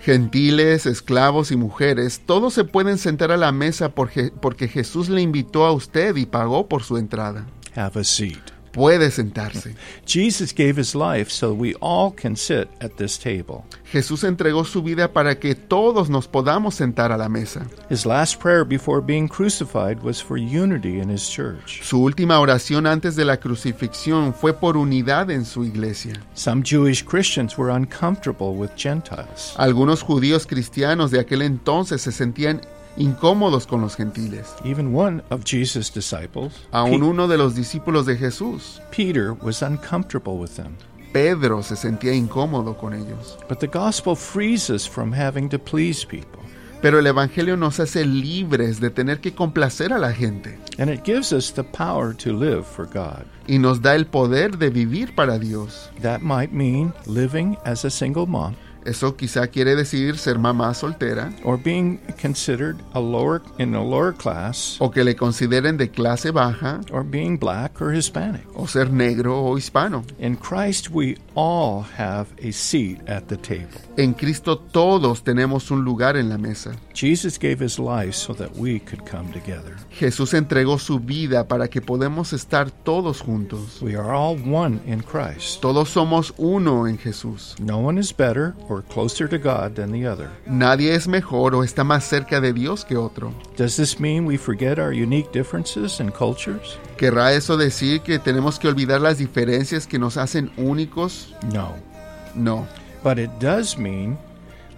Gentiles, 0.00 0.86
esclavos 0.86 1.50
y 1.50 1.56
mujeres, 1.56 2.20
todos 2.24 2.54
se 2.54 2.64
pueden 2.64 2.98
sentar 2.98 3.32
a 3.32 3.36
la 3.36 3.52
mesa 3.52 3.94
porque, 3.94 4.30
porque 4.40 4.68
Jesús 4.68 5.08
le 5.08 5.20
invitó 5.20 5.66
a 5.66 5.72
usted 5.72 6.16
y 6.16 6.24
pagó 6.24 6.68
por 6.68 6.82
su 6.82 6.96
entrada. 6.96 7.46
Have 7.74 8.00
a 8.00 8.04
seat. 8.04 8.57
Puede 8.78 9.10
sentarse. 9.10 9.74
Jesus 10.06 10.54
gave 10.54 10.78
his 10.78 10.94
life 10.94 11.30
so 11.30 11.52
we 11.52 11.74
all 11.80 12.12
can 12.12 12.36
sit 12.36 12.68
at 12.80 12.92
this 12.96 13.18
table. 13.18 13.64
Jesús 13.90 14.22
entregó 14.22 14.64
su 14.64 14.84
vida 14.84 15.12
para 15.12 15.40
que 15.40 15.56
todos 15.56 16.08
nos 16.08 16.28
podamos 16.28 16.76
sentar 16.76 17.10
a 17.10 17.16
la 17.16 17.28
mesa. 17.28 17.66
His 17.90 18.06
last 18.06 18.40
prayer 18.40 18.64
before 18.64 19.00
being 19.00 19.26
crucified 19.26 20.00
was 20.04 20.22
for 20.22 20.36
unity 20.36 21.00
in 21.00 21.10
his 21.10 21.28
church. 21.28 21.82
Su 21.82 22.04
última 22.04 22.38
oración 22.38 22.86
antes 22.86 23.16
de 23.16 23.24
la 23.24 23.38
crucifixión 23.38 24.32
fue 24.32 24.52
por 24.52 24.76
unidad 24.76 25.28
en 25.32 25.44
su 25.44 25.64
iglesia. 25.64 26.12
Some 26.34 26.62
Jewish 26.62 27.04
Christians 27.04 27.58
were 27.58 27.70
uncomfortable 27.70 28.52
with 28.52 28.70
Gentiles. 28.76 29.54
Algunos 29.56 30.02
judíos 30.02 30.46
cristianos 30.46 31.10
de 31.10 31.18
aquel 31.18 31.42
entonces 31.42 32.00
se 32.02 32.12
sentían 32.12 32.60
incómodos 32.98 33.66
con 33.66 33.80
los 33.80 33.96
gentiles. 33.96 34.54
Even 34.64 34.94
one 34.94 35.22
of 35.30 35.44
Jesus' 35.44 35.90
disciples, 35.90 36.52
Aún 36.72 37.00
Pe- 37.00 37.06
uno 37.06 37.28
de 37.28 37.38
los 37.38 37.54
discípulos 37.54 38.04
de 38.06 38.16
Jesús, 38.16 38.80
Peter, 38.90 39.32
was 39.32 39.62
uncomfortable 39.62 40.34
with 40.34 40.56
them. 40.56 40.76
Pedro, 41.12 41.62
se 41.62 41.74
sentía 41.76 42.12
incómodo 42.14 42.76
con 42.76 42.92
ellos. 42.92 43.38
But 43.48 43.60
the 43.60 43.66
gospel 43.66 44.14
frees 44.14 44.68
us 44.68 44.86
from 44.86 45.12
having 45.12 45.48
to 45.48 45.58
please 45.58 46.04
people, 46.04 46.42
Pero 46.82 46.98
el 46.98 47.06
Evangelio 47.06 47.56
nos 47.56 47.80
hace 47.80 48.04
libres 48.04 48.78
de 48.78 48.90
tener 48.90 49.20
que 49.20 49.34
complacer 49.34 49.92
a 49.92 49.98
la 49.98 50.12
gente 50.12 50.58
and 50.78 50.88
it 50.90 51.02
gives 51.04 51.32
us 51.32 51.50
the 51.52 51.64
power 51.64 52.14
to 52.14 52.32
live 52.32 52.64
for 52.64 52.86
God. 52.86 53.24
y 53.48 53.58
nos 53.58 53.80
da 53.80 53.94
el 53.96 54.04
poder 54.06 54.58
de 54.58 54.68
vivir 54.70 55.14
para 55.16 55.38
Dios. 55.38 55.90
That 56.02 56.20
might 56.20 56.52
mean 56.52 56.92
living 57.06 57.56
as 57.64 57.84
a 57.84 57.90
single 57.90 58.26
mom 58.26 58.54
Eso 58.88 59.14
quizá 59.16 59.46
quiere 59.48 59.76
decir 59.76 60.16
ser 60.16 60.38
mamá 60.38 60.72
soltera 60.72 61.30
or 61.44 61.58
being 61.58 61.98
considered 62.18 62.78
a 62.94 62.98
lower 62.98 63.42
in 63.58 63.74
a 63.74 63.84
lower 63.84 64.14
class 64.14 64.78
o 64.80 64.90
que 64.90 65.04
le 65.04 65.14
consideren 65.14 65.76
de 65.76 65.90
clase 65.90 66.32
baja 66.32 66.80
or 66.90 67.04
being 67.04 67.36
black 67.36 67.82
or 67.82 67.92
Hispanic. 67.92 68.46
o 68.54 68.66
ser 68.66 68.90
negro 68.90 69.42
o 69.42 69.58
hispano. 69.58 70.04
In 70.18 70.36
Christ 70.36 70.90
we 70.90 71.18
all 71.38 71.84
have 71.96 72.26
a 72.42 72.50
seat 72.50 72.98
at 73.06 73.28
the 73.28 73.36
table. 73.36 73.80
En 73.96 74.12
Cristo 74.12 74.58
todos 74.58 75.22
tenemos 75.22 75.70
un 75.70 75.84
lugar 75.84 76.16
en 76.16 76.28
la 76.28 76.36
mesa. 76.36 76.72
Jesus 76.92 77.38
gave 77.38 77.60
his 77.60 77.78
life 77.78 78.14
so 78.14 78.34
that 78.34 78.50
we 78.56 78.80
could 78.80 79.04
come 79.08 79.32
together. 79.32 79.76
Jesús 79.90 80.34
entregó 80.34 80.80
su 80.80 80.98
vida 80.98 81.46
para 81.46 81.68
que 81.68 81.80
podamos 81.80 82.32
estar 82.32 82.72
todos 82.72 83.20
juntos. 83.20 83.80
We 83.80 83.94
are 83.94 84.10
all 84.10 84.36
one 84.52 84.80
in 84.84 85.00
Christ. 85.00 85.60
Todos 85.60 85.90
somos 85.90 86.34
uno 86.38 86.88
en 86.88 86.98
Jesús. 86.98 87.54
No 87.60 87.78
one 87.78 88.00
is 88.00 88.12
better 88.12 88.56
or 88.68 88.82
closer 88.82 89.28
to 89.28 89.38
God 89.38 89.76
than 89.76 89.92
the 89.92 90.08
other. 90.08 90.28
Nadie 90.44 90.92
es 90.92 91.06
mejor 91.06 91.54
o 91.54 91.62
está 91.62 91.84
más 91.84 92.02
cerca 92.02 92.40
de 92.40 92.52
Dios 92.52 92.84
que 92.84 92.96
otro. 92.96 93.32
Does 93.56 93.76
this 93.76 94.00
mean 94.00 94.26
we 94.26 94.36
forget 94.36 94.80
our 94.80 94.92
unique 94.92 95.30
differences 95.30 96.00
and 96.00 96.12
cultures? 96.12 96.78
¿Querrá 96.96 97.32
eso 97.32 97.56
decir 97.56 98.00
que 98.00 98.18
tenemos 98.18 98.58
que 98.58 98.66
olvidar 98.66 99.00
las 99.00 99.18
diferencias 99.18 99.86
que 99.86 100.00
nos 100.00 100.16
hacen 100.16 100.50
únicos? 100.56 101.27
No. 101.52 101.74
No. 102.34 102.66
But 103.02 103.18
it 103.18 103.30
does 103.38 103.76
mean 103.78 104.18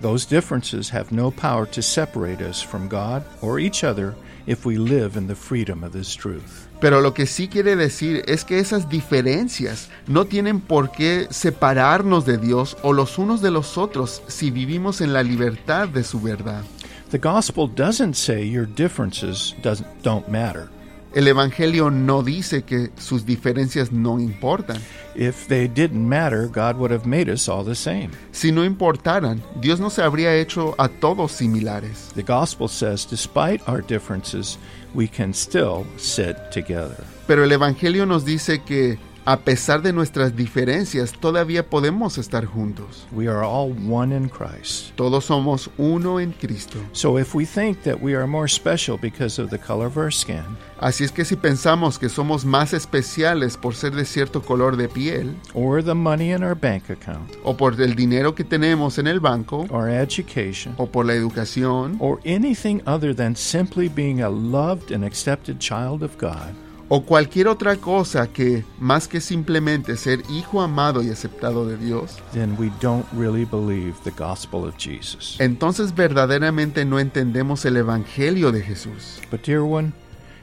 those 0.01 0.25
differences 0.25 0.91
have 0.91 1.13
no 1.13 1.31
power 1.31 1.67
to 1.67 1.83
separate 1.83 2.41
us 2.41 2.63
from 2.63 2.89
God 2.89 3.23
or 3.43 3.59
each 3.59 3.85
other 3.85 4.15
if 4.47 4.65
we 4.65 4.79
live 4.79 5.17
in 5.17 5.27
the 5.27 5.35
freedom 5.35 5.85
of 5.85 5.93
this 5.93 6.15
truth. 6.15 6.69
Pero 6.81 7.01
lo 7.01 7.13
que 7.13 7.27
sí 7.27 7.49
quiere 7.49 7.77
decir 7.77 8.25
es 8.27 8.45
que 8.45 8.59
esas 8.59 8.89
diferencias 8.89 9.91
no 10.07 10.25
tienen 10.25 10.61
por 10.61 10.91
qué 10.91 11.29
separarnos 11.31 12.25
de 12.25 12.39
Dios 12.39 12.77
o 12.83 12.95
los 12.95 13.19
unos 13.19 13.43
de 13.43 13.51
los 13.51 13.77
otros 13.77 14.23
si 14.29 14.51
vivimos 14.51 15.03
en 15.03 15.13
la 15.13 15.23
libertad 15.23 15.89
de 15.89 16.03
su 16.03 16.21
verdad. 16.21 16.63
The 17.11 17.19
gospel 17.19 17.67
doesn't 17.67 18.15
say 18.15 18.49
your 18.49 18.67
differences 18.67 19.55
doesn't, 19.63 19.87
don't 20.03 20.29
matter. 20.29 20.71
El 21.13 21.27
Evangelio 21.27 21.91
no 21.91 22.23
dice 22.23 22.63
que 22.63 22.91
sus 22.97 23.27
diferencias 23.27 23.91
no 23.91 24.21
importan. 24.21 24.81
If 25.17 25.49
they 25.49 25.67
didn't 25.67 26.09
matter, 26.09 26.47
God 26.47 26.77
would 26.77 26.93
have 26.93 27.05
made 27.05 27.29
us 27.29 27.49
all 27.49 27.65
the 27.65 27.75
same. 27.75 28.11
Si 28.31 28.53
no 28.53 28.65
importaran, 28.65 29.43
Dios 29.61 29.81
no 29.81 29.91
se 29.91 30.03
habría 30.03 30.37
hecho 30.37 30.77
a 30.79 30.89
todos 30.89 31.33
similares. 31.33 32.13
The 32.15 32.23
gospel 32.23 32.69
says, 32.69 33.07
despite 33.11 33.61
our 33.69 33.83
differences, 33.83 34.57
we 34.95 35.09
can 35.09 35.35
still 35.35 35.85
sit 35.97 36.37
together. 36.53 37.03
Pero 37.27 37.43
el 37.43 37.51
Evangelio 37.51 38.07
nos 38.07 38.25
dice 38.25 38.63
que 38.63 38.99
A 39.27 39.37
pesar 39.37 39.83
de 39.83 39.93
nuestras 39.93 40.35
diferencias, 40.35 41.13
todavía 41.13 41.69
podemos 41.69 42.17
estar 42.17 42.47
juntos. 42.47 43.07
We 43.13 43.29
are 43.29 43.45
all 43.45 43.73
one 43.89 44.17
in 44.17 44.29
Christ. 44.29 44.95
Todos 44.97 45.27
somos 45.27 45.71
uno 45.77 46.19
en 46.21 46.33
Cristo. 46.33 46.79
So 46.93 47.19
if 47.19 47.35
we 47.35 47.45
think 47.45 47.83
that 47.83 48.01
we 48.01 48.15
are 48.15 48.27
more 48.27 48.49
special 48.49 48.97
because 48.97 49.41
of 49.41 49.51
the 49.51 49.59
color 49.59 49.87
of 49.87 49.99
our 49.99 50.11
skin, 50.11 50.45
Así 50.81 51.05
es 51.05 51.13
que 51.13 51.27
si 51.27 51.37
pensamos 51.37 51.99
que 51.99 52.09
somos 52.09 52.47
más 52.47 52.73
especiales 52.73 53.59
por 53.59 53.75
ser 53.75 53.95
de 53.95 54.07
cierto 54.07 54.41
color 54.41 54.79
de 54.79 54.89
piel, 54.89 55.37
or 55.53 55.85
the 55.85 55.95
money 55.95 56.33
in 56.33 56.43
our 56.43 56.55
bank 56.55 56.89
account, 56.89 57.31
o 57.45 57.55
por 57.55 57.79
el 57.79 57.95
dinero 57.95 58.35
que 58.35 58.45
tenemos 58.45 58.99
en 58.99 59.07
el 59.07 59.21
banco, 59.21 59.67
or 59.69 59.91
education, 59.91 60.75
o 60.79 60.87
por 60.87 61.05
la 61.05 61.13
educación, 61.13 61.99
or 62.01 62.19
anything 62.25 62.81
other 62.87 63.15
than 63.15 63.37
simply 63.37 63.91
being 63.91 64.23
a 64.23 64.31
loved 64.31 64.91
and 64.91 65.05
accepted 65.05 65.59
child 65.59 66.03
of 66.03 66.17
God, 66.17 66.55
o 66.93 67.03
cualquier 67.03 67.47
otra 67.47 67.77
cosa 67.77 68.27
que, 68.27 68.65
más 68.81 69.07
que 69.07 69.21
simplemente 69.21 69.97
ser 69.97 70.23
hijo 70.29 70.61
amado 70.61 71.05
y 71.05 71.11
aceptado 71.11 71.65
de 71.65 71.77
Dios, 71.77 72.19
then 72.33 72.57
we 72.59 72.69
don't 72.81 73.07
really 73.13 73.45
believe 73.45 73.95
the 74.03 74.11
gospel 74.11 74.65
of 74.65 74.77
Jesus. 74.77 75.37
entonces 75.39 75.95
verdaderamente 75.95 76.85
no 76.85 76.99
entendemos 76.99 77.65
el 77.65 77.77
Evangelio 77.77 78.51
de 78.51 78.63
Jesús. 78.63 79.21
But, 79.31 79.47
dear 79.47 79.63
one, 79.63 79.93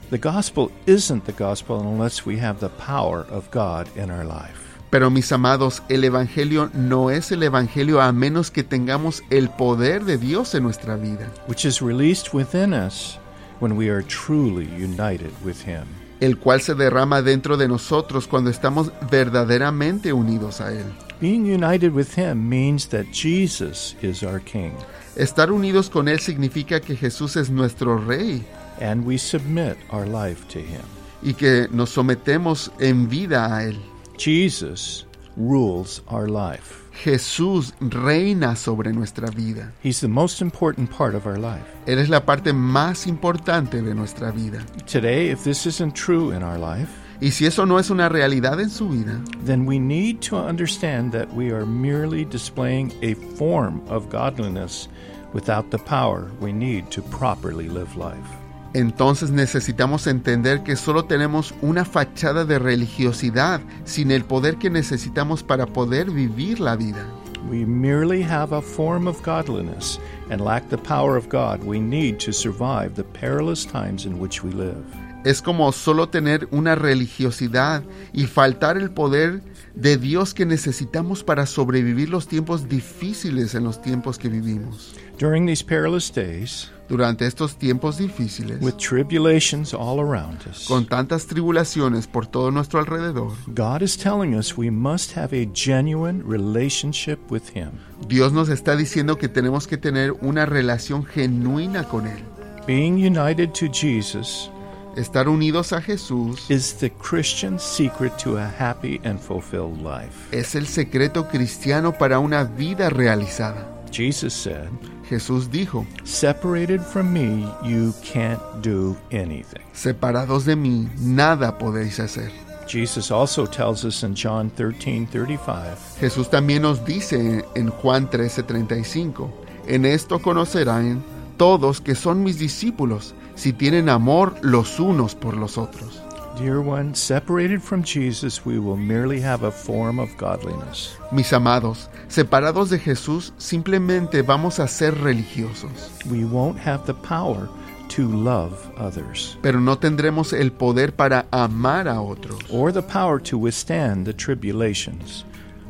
the 0.09 0.17
gospel 0.17 0.71
isn't 0.85 1.25
the 1.25 1.33
gospel 1.33 1.81
unless 1.81 2.25
we 2.25 2.39
have 2.39 2.61
the 2.61 2.69
power 2.69 3.25
of 3.29 3.51
God 3.51 3.89
in 3.97 4.09
our 4.09 4.23
life. 4.23 4.55
Pero 4.89 5.09
mis 5.09 5.33
amados, 5.33 5.83
el 5.89 6.05
Evangelio 6.05 6.69
no 6.73 7.09
es 7.09 7.33
el 7.33 7.43
Evangelio 7.43 8.01
a 8.01 8.13
menos 8.13 8.51
que 8.51 8.63
tengamos 8.63 9.21
el 9.29 9.49
poder 9.49 10.05
de 10.05 10.17
Dios 10.17 10.55
en 10.55 10.63
nuestra 10.63 10.95
vida, 10.95 11.29
which 11.47 11.65
is 11.65 11.81
released 11.81 12.33
within 12.33 12.73
us 12.73 13.19
when 13.59 13.75
we 13.75 13.89
are 13.89 14.01
truly 14.01 14.65
united 14.81 15.33
with 15.43 15.61
Him. 15.61 16.06
El 16.19 16.37
cual 16.37 16.61
se 16.61 16.75
derrama 16.75 17.21
dentro 17.21 17.57
de 17.57 17.67
nosotros 17.67 18.27
cuando 18.27 18.49
estamos 18.49 18.91
verdaderamente 19.09 20.13
unidos 20.13 20.61
a 20.61 20.71
Él. 20.71 20.85
Being 21.19 21.45
united 21.45 21.93
with 21.93 22.15
Him 22.15 22.47
means 22.47 22.87
that 22.89 23.05
Jesus 23.11 23.95
is 24.01 24.23
our 24.23 24.39
King, 24.39 24.71
Estar 25.15 25.51
unidos 25.51 25.89
con 25.89 26.07
Él 26.07 26.19
significa 26.19 26.79
que 26.79 26.95
Jesús 26.95 27.35
es 27.37 27.49
nuestro 27.49 27.97
Rey 27.97 28.45
and 28.79 29.03
we 29.05 29.17
submit 29.17 29.77
our 29.91 30.05
life 30.05 30.45
to 30.49 30.59
Him. 30.59 30.83
y 31.23 31.33
que 31.33 31.67
nos 31.71 31.89
sometemos 31.89 32.71
en 32.79 33.09
vida 33.09 33.55
a 33.55 33.63
Él. 33.63 33.79
Jesus 34.17 35.06
rules 35.37 36.01
our 36.07 36.27
life. 36.27 36.83
Jesús 37.03 37.73
reina 37.79 38.55
sobre 38.55 38.91
nuestra 38.91 39.29
vida. 39.29 39.71
He's 39.83 40.01
the 40.01 40.07
most 40.07 40.41
important 40.41 40.89
part 40.89 41.15
of 41.15 41.27
our 41.27 41.37
life. 41.37 41.63
Él 41.85 41.99
es 41.99 42.09
la 42.09 42.25
parte 42.25 42.53
más 42.53 43.07
importante 43.07 43.81
de 43.81 43.93
nuestra 43.93 44.31
vida. 44.31 44.65
Today, 44.87 45.29
if 45.29 45.43
this 45.43 45.65
isn't 45.65 45.93
true 45.93 46.31
in 46.31 46.43
our 46.43 46.57
life, 46.57 46.89
Y 47.19 47.31
si 47.31 47.47
eso 47.47 47.65
no 47.65 47.79
es 47.79 47.89
una 47.89 48.09
realidad 48.09 48.59
en 48.59 48.69
su 48.69 48.89
vida, 48.89 49.19
then 49.43 49.65
we 49.65 49.79
need 49.79 50.21
to 50.21 50.37
understand 50.37 51.11
that 51.11 51.27
we 51.33 51.51
are 51.51 51.65
merely 51.65 52.23
displaying 52.23 52.93
a 53.01 53.15
form 53.35 53.81
of 53.89 54.07
godliness 54.09 54.87
without 55.33 55.71
the 55.71 55.79
power 55.79 56.29
we 56.39 56.53
need 56.53 56.91
to 56.91 57.01
properly 57.01 57.69
live 57.69 57.95
life. 57.95 58.46
Entonces 58.77 59.31
necesitamos 59.31 60.05
entender 60.05 60.61
que 60.61 60.75
solo 60.75 61.05
tenemos 61.05 61.55
una 61.63 61.83
fachada 61.83 62.45
de 62.45 62.59
religiosidad 62.59 63.59
sin 63.85 64.11
el 64.11 64.23
poder 64.23 64.57
que 64.57 64.69
necesitamos 64.69 65.41
para 65.41 65.65
poder 65.65 66.11
vivir 66.11 66.59
la 66.59 66.75
vida. 66.75 67.03
We 67.49 67.65
merely 67.65 68.21
have 68.21 68.55
a 68.55 68.61
form 68.61 69.07
of 69.07 69.19
godliness 69.25 69.99
and 70.29 70.41
lack 70.41 70.69
the 70.69 70.77
power 70.77 71.17
of 71.17 71.27
God 71.27 71.63
we 71.63 71.79
need 71.79 72.19
to 72.19 72.31
survive 72.31 72.93
the 72.93 73.03
perilous 73.03 73.65
times 73.65 74.05
in 74.05 74.19
which 74.19 74.43
we 74.43 74.51
live. 74.51 74.83
Es 75.25 75.41
como 75.41 75.71
solo 75.71 76.09
tener 76.09 76.47
una 76.51 76.75
religiosidad 76.75 77.81
y 78.13 78.27
faltar 78.27 78.77
el 78.77 78.91
poder 78.91 79.41
de 79.73 79.97
Dios 79.97 80.35
que 80.35 80.45
necesitamos 80.45 81.23
para 81.23 81.47
sobrevivir 81.47 82.09
los 82.09 82.27
tiempos 82.27 82.69
difíciles 82.69 83.55
en 83.55 83.63
los 83.63 83.81
tiempos 83.81 84.19
que 84.19 84.29
vivimos. 84.29 84.93
During 85.17 85.45
these 85.47 85.63
perilous 85.63 86.11
days, 86.11 86.69
Durante 86.87 87.25
estos 87.25 87.57
tiempos 87.57 87.97
difíciles, 87.97 88.61
with 88.61 88.77
tribulations 88.77 89.73
all 89.73 89.99
around 89.99 90.39
us, 90.49 90.65
con 90.67 90.85
tantas 90.85 91.27
tribulaciones 91.27 92.07
por 92.07 92.27
todo 92.27 92.49
nuestro 92.49 92.79
alrededor, 92.79 93.33
God 93.47 93.81
is 93.81 93.97
telling 93.97 94.35
us 94.35 94.57
we 94.57 94.69
must 94.71 95.17
have 95.17 95.33
a 95.33 95.45
genuine 95.53 96.23
relationship 96.25 97.19
with 97.29 97.49
Him. 97.53 97.71
Dios 98.07 98.31
nos 98.31 98.47
está 98.47 98.77
diciendo 98.77 99.17
que 99.17 99.27
tenemos 99.27 99.67
que 99.67 99.77
tener 99.77 100.13
una 100.21 100.45
relación 100.45 101.03
genuina 101.03 101.83
con 101.83 102.07
Él. 102.07 102.23
Being 102.65 102.95
united 102.95 103.51
to 103.53 103.67
Jesus 103.67 104.49
Estar 104.97 105.27
unidos 105.29 105.73
a 105.73 105.81
Jesús 105.81 106.49
is 106.49 106.73
the 106.75 106.89
Christian 106.89 107.59
secret 107.59 108.17
to 108.17 108.37
a 108.37 108.47
happy 108.47 108.99
and 109.03 109.19
fulfilled 109.19 109.79
life. 109.83 110.27
es 110.31 110.55
el 110.55 110.65
secreto 110.65 111.27
cristiano 111.27 111.93
para 111.93 112.17
una 112.19 112.45
vida 112.45 112.89
realizada. 112.89 113.67
Jesus 113.91 114.33
said, 114.33 114.69
Jesús 115.09 115.49
dijo, 115.49 115.85
Separated 116.03 116.81
from 116.81 117.11
me, 117.13 117.45
you 117.63 117.93
can't 118.03 118.41
do 118.61 118.95
anything. 119.11 119.61
separados 119.73 120.45
de 120.45 120.55
mí, 120.55 120.89
nada 120.99 121.57
podéis 121.57 121.99
hacer. 121.99 122.31
Jesus 122.67 123.11
also 123.11 123.45
tells 123.45 123.85
us 123.85 124.03
in 124.03 124.13
John 124.13 124.49
13 124.49 125.07
35, 125.07 125.97
Jesús 125.99 126.29
también 126.29 126.63
nos 126.63 126.83
dice 126.83 127.45
en 127.55 127.69
Juan 127.69 128.09
13:35, 128.09 129.29
en 129.67 129.85
esto 129.85 130.19
conocerán 130.19 131.01
todos 131.37 131.79
que 131.79 131.95
son 131.95 132.23
mis 132.23 132.37
discípulos, 132.37 133.13
si 133.35 133.53
tienen 133.53 133.87
amor 133.87 134.35
los 134.41 134.79
unos 134.79 135.15
por 135.15 135.37
los 135.37 135.57
otros. 135.57 136.01
Dear 136.37 136.59
one, 136.59 136.93
separated 136.93 137.61
from 137.61 137.83
Jesus, 137.83 138.45
we 138.45 138.59
will 138.59 138.77
merely 138.77 139.19
have 139.21 139.43
a 139.43 139.51
form 139.51 139.99
of 139.99 140.09
godliness. 140.17 140.95
Mis 141.11 141.33
amados, 141.33 141.89
separados 142.07 142.69
de 142.69 142.79
Jesús, 142.79 143.33
simplemente 143.37 144.21
vamos 144.21 144.59
a 144.59 144.67
ser 144.67 144.95
religiosos, 144.95 145.91
We 146.09 146.25
won't 146.25 146.57
have 146.65 146.85
the 146.85 146.93
power 146.93 147.49
to 147.95 148.03
love 148.09 148.53
others 148.77 149.37
pero 149.41 149.61
no 149.61 149.77
tendremos 149.77 150.33
el 150.33 150.51
poder 150.51 150.93
para 150.93 151.25
amar 151.31 151.87
a 151.87 152.01
otros, 152.01 152.39
or 152.49 152.71
the 152.73 152.81
power 152.81 153.21
to 153.21 153.37
withstand 153.37 154.05
the 154.05 154.13
tribulations 154.13 155.25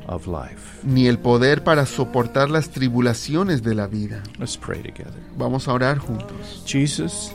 of 0.08 0.26
life. 0.28 0.80
ni 0.84 1.08
el 1.08 1.19
poder 1.19 1.63
para 1.63 1.86
soportar 1.86 2.50
las 2.50 2.69
tribulaciones 2.69 3.62
de 3.62 3.76
la 3.76 3.88
vida. 3.88 4.23
Let's 4.39 4.58
pray 4.58 4.82
together. 4.82 5.21
Vamos 5.38 5.67
a 5.67 5.73
orar 5.73 5.97
juntos. 6.00 6.63
Jesus, 6.65 7.34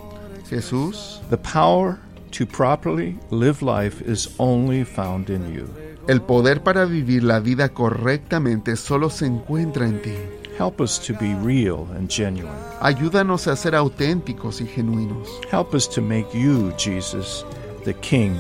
Jesús, 0.49 1.21
the 1.31 1.37
power 1.37 1.99
to 2.33 2.47
properly 2.47 3.19
live 3.31 3.63
life 3.63 4.01
is 4.01 4.31
only 4.39 4.85
found 4.85 5.29
in 5.29 5.53
you. 5.53 5.69
El 6.09 6.23
poder 6.23 6.63
para 6.63 6.85
vivir 6.85 7.25
la 7.25 7.41
vida 7.41 7.71
correctamente 7.71 8.77
solo 8.77 9.11
se 9.11 9.27
encuentra 9.27 9.87
en 9.87 10.03
ti. 10.03 10.15
Help 10.59 10.81
us 10.81 11.01
to 11.01 11.15
be 11.15 11.35
real 11.43 11.87
and 11.97 12.11
genuine. 12.11 12.53
Ayúdanos 12.81 13.49
a 13.49 13.57
ser 13.57 13.75
auténticos 13.75 14.61
y 14.61 14.67
genuinos. 14.67 15.29
Help 15.51 15.75
us 15.75 15.89
to 15.89 16.03
make 16.03 16.29
you, 16.33 16.73
Jesus, 16.77 17.45
the 17.85 17.95
King 17.95 18.37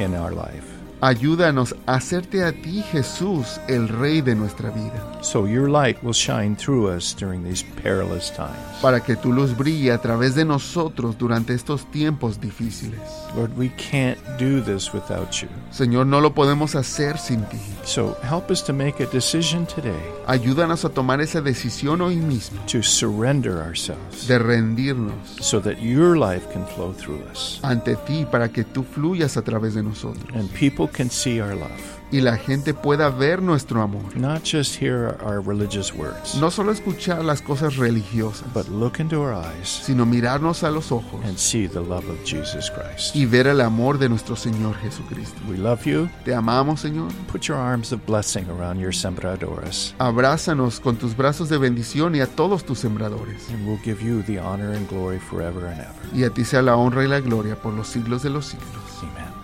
in 0.00 0.14
our 0.14 0.32
life. 0.32 0.69
Ayúdanos 1.02 1.74
a 1.86 1.94
hacerte 1.94 2.44
a 2.44 2.52
ti, 2.52 2.82
Jesús, 2.92 3.58
el 3.68 3.88
Rey 3.88 4.20
de 4.20 4.34
nuestra 4.34 4.68
vida, 4.70 5.18
So 5.22 5.46
your 5.46 5.70
light 5.70 5.96
will 6.02 6.12
shine 6.14 6.54
through 6.56 6.88
us 6.94 7.14
during 7.18 7.42
these 7.42 7.64
perilous 7.82 8.30
times. 8.30 8.52
para 8.82 9.00
que 9.02 9.16
tu 9.16 9.32
luz 9.32 9.56
brille 9.56 9.92
a 9.92 9.98
través 10.00 10.34
de 10.34 10.44
nosotros 10.44 11.16
durante 11.18 11.54
estos 11.54 11.90
tiempos 11.90 12.40
difíciles. 12.40 13.00
Lord, 13.34 13.52
we 13.56 13.70
can't 13.76 14.18
do 14.38 14.60
this 14.62 14.92
without 14.92 15.32
you. 15.42 15.48
Señor, 15.70 16.06
no 16.06 16.20
lo 16.20 16.34
podemos 16.34 16.74
hacer 16.74 17.16
sin 17.18 17.44
ti. 17.50 17.58
So 17.84 18.16
help 18.22 18.50
us 18.50 18.62
to 18.64 18.72
make 18.74 19.02
a 19.02 19.06
decision 19.06 19.66
today 19.66 19.92
Ayúdanos 20.26 20.84
a 20.84 20.90
tomar 20.90 21.20
esa 21.20 21.40
decisión 21.40 22.00
hoy 22.02 22.16
mismo 22.16 22.60
to 22.66 22.82
surrender 22.82 23.58
ourselves 23.58 24.26
de 24.28 24.38
rendirnos 24.38 25.14
so 25.40 25.60
that 25.60 25.78
your 25.80 26.16
life 26.16 26.46
can 26.52 26.66
flow 26.66 26.92
through 26.92 27.20
us 27.32 27.58
ante 27.62 27.96
ti 28.06 28.26
para 28.30 28.50
que 28.50 28.64
tú 28.64 28.82
fluyas 28.84 29.36
a 29.36 29.42
través 29.42 29.74
de 29.74 29.82
nosotros 29.82 30.24
and 30.34 30.48
people 30.50 30.88
can 30.90 31.10
see 31.10 31.40
our 31.40 31.54
love, 31.54 31.70
y 32.12 32.20
la 32.20 32.36
gente 32.36 32.74
pueda 32.74 33.08
ver 33.08 33.40
nuestro 33.40 33.82
amor. 33.82 34.02
not 34.16 34.42
just 34.42 34.74
hear 34.80 35.16
our 35.24 35.40
religious 35.40 35.94
words, 35.94 36.34
No 36.34 36.50
solo 36.50 36.72
escuchar 36.72 37.24
las 37.24 37.40
cosas 37.40 37.76
religiosas, 37.76 38.52
but 38.52 38.68
look 38.68 38.98
into 38.98 39.22
our 39.22 39.32
eyes 39.32 39.68
sino 39.68 40.04
mirarnos 40.06 40.64
a 40.64 40.70
los 40.72 40.90
ojos 40.90 41.24
and 41.24 41.36
see 41.38 41.68
the 41.68 41.78
love 41.80 42.04
of 42.10 42.18
Jesus 42.24 42.68
Christ. 42.70 43.14
y 43.14 43.26
ver 43.26 43.46
el 43.46 43.60
amor 43.60 43.98
de 43.98 44.08
nuestro 44.08 44.34
Señor 44.34 44.74
Jesucristo. 44.82 45.40
We 45.48 45.56
love 45.56 45.84
you. 45.84 46.08
Te 46.24 46.34
amamos, 46.34 46.80
Señor. 46.80 47.12
Put 47.30 47.42
your 47.46 47.56
arms 47.58 47.92
of 47.92 48.04
blessing 48.06 48.46
around 48.50 48.80
your 48.80 48.92
sembradoras, 48.92 49.94
Abrázanos 49.98 50.80
con 50.80 50.96
tus 50.96 51.16
brazos 51.16 51.48
de 51.48 51.58
bendición 51.58 52.16
y 52.16 52.20
a 52.20 52.26
todos 52.26 52.64
tus 52.64 52.80
sembradores. 52.80 53.48
and 53.50 53.64
we'll 53.68 53.80
give 53.84 54.02
you 54.04 54.22
the 54.24 54.38
honor 54.40 54.72
and 54.72 54.88
glory 54.88 55.20
forever 55.20 55.66
and 55.68 55.80
ever. 55.80 55.94
Y 56.12 56.24
a 56.24 56.30
ti 56.30 56.44
sea 56.44 56.60
la 56.60 56.74
honra 56.76 57.04
y 57.04 57.08
la 57.08 57.20
gloria 57.20 57.54
por 57.54 57.72
los 57.72 57.86
siglos 57.86 58.24
de 58.24 58.30
los 58.30 58.46
siglos. 58.46 58.66
Amen. 59.02 59.39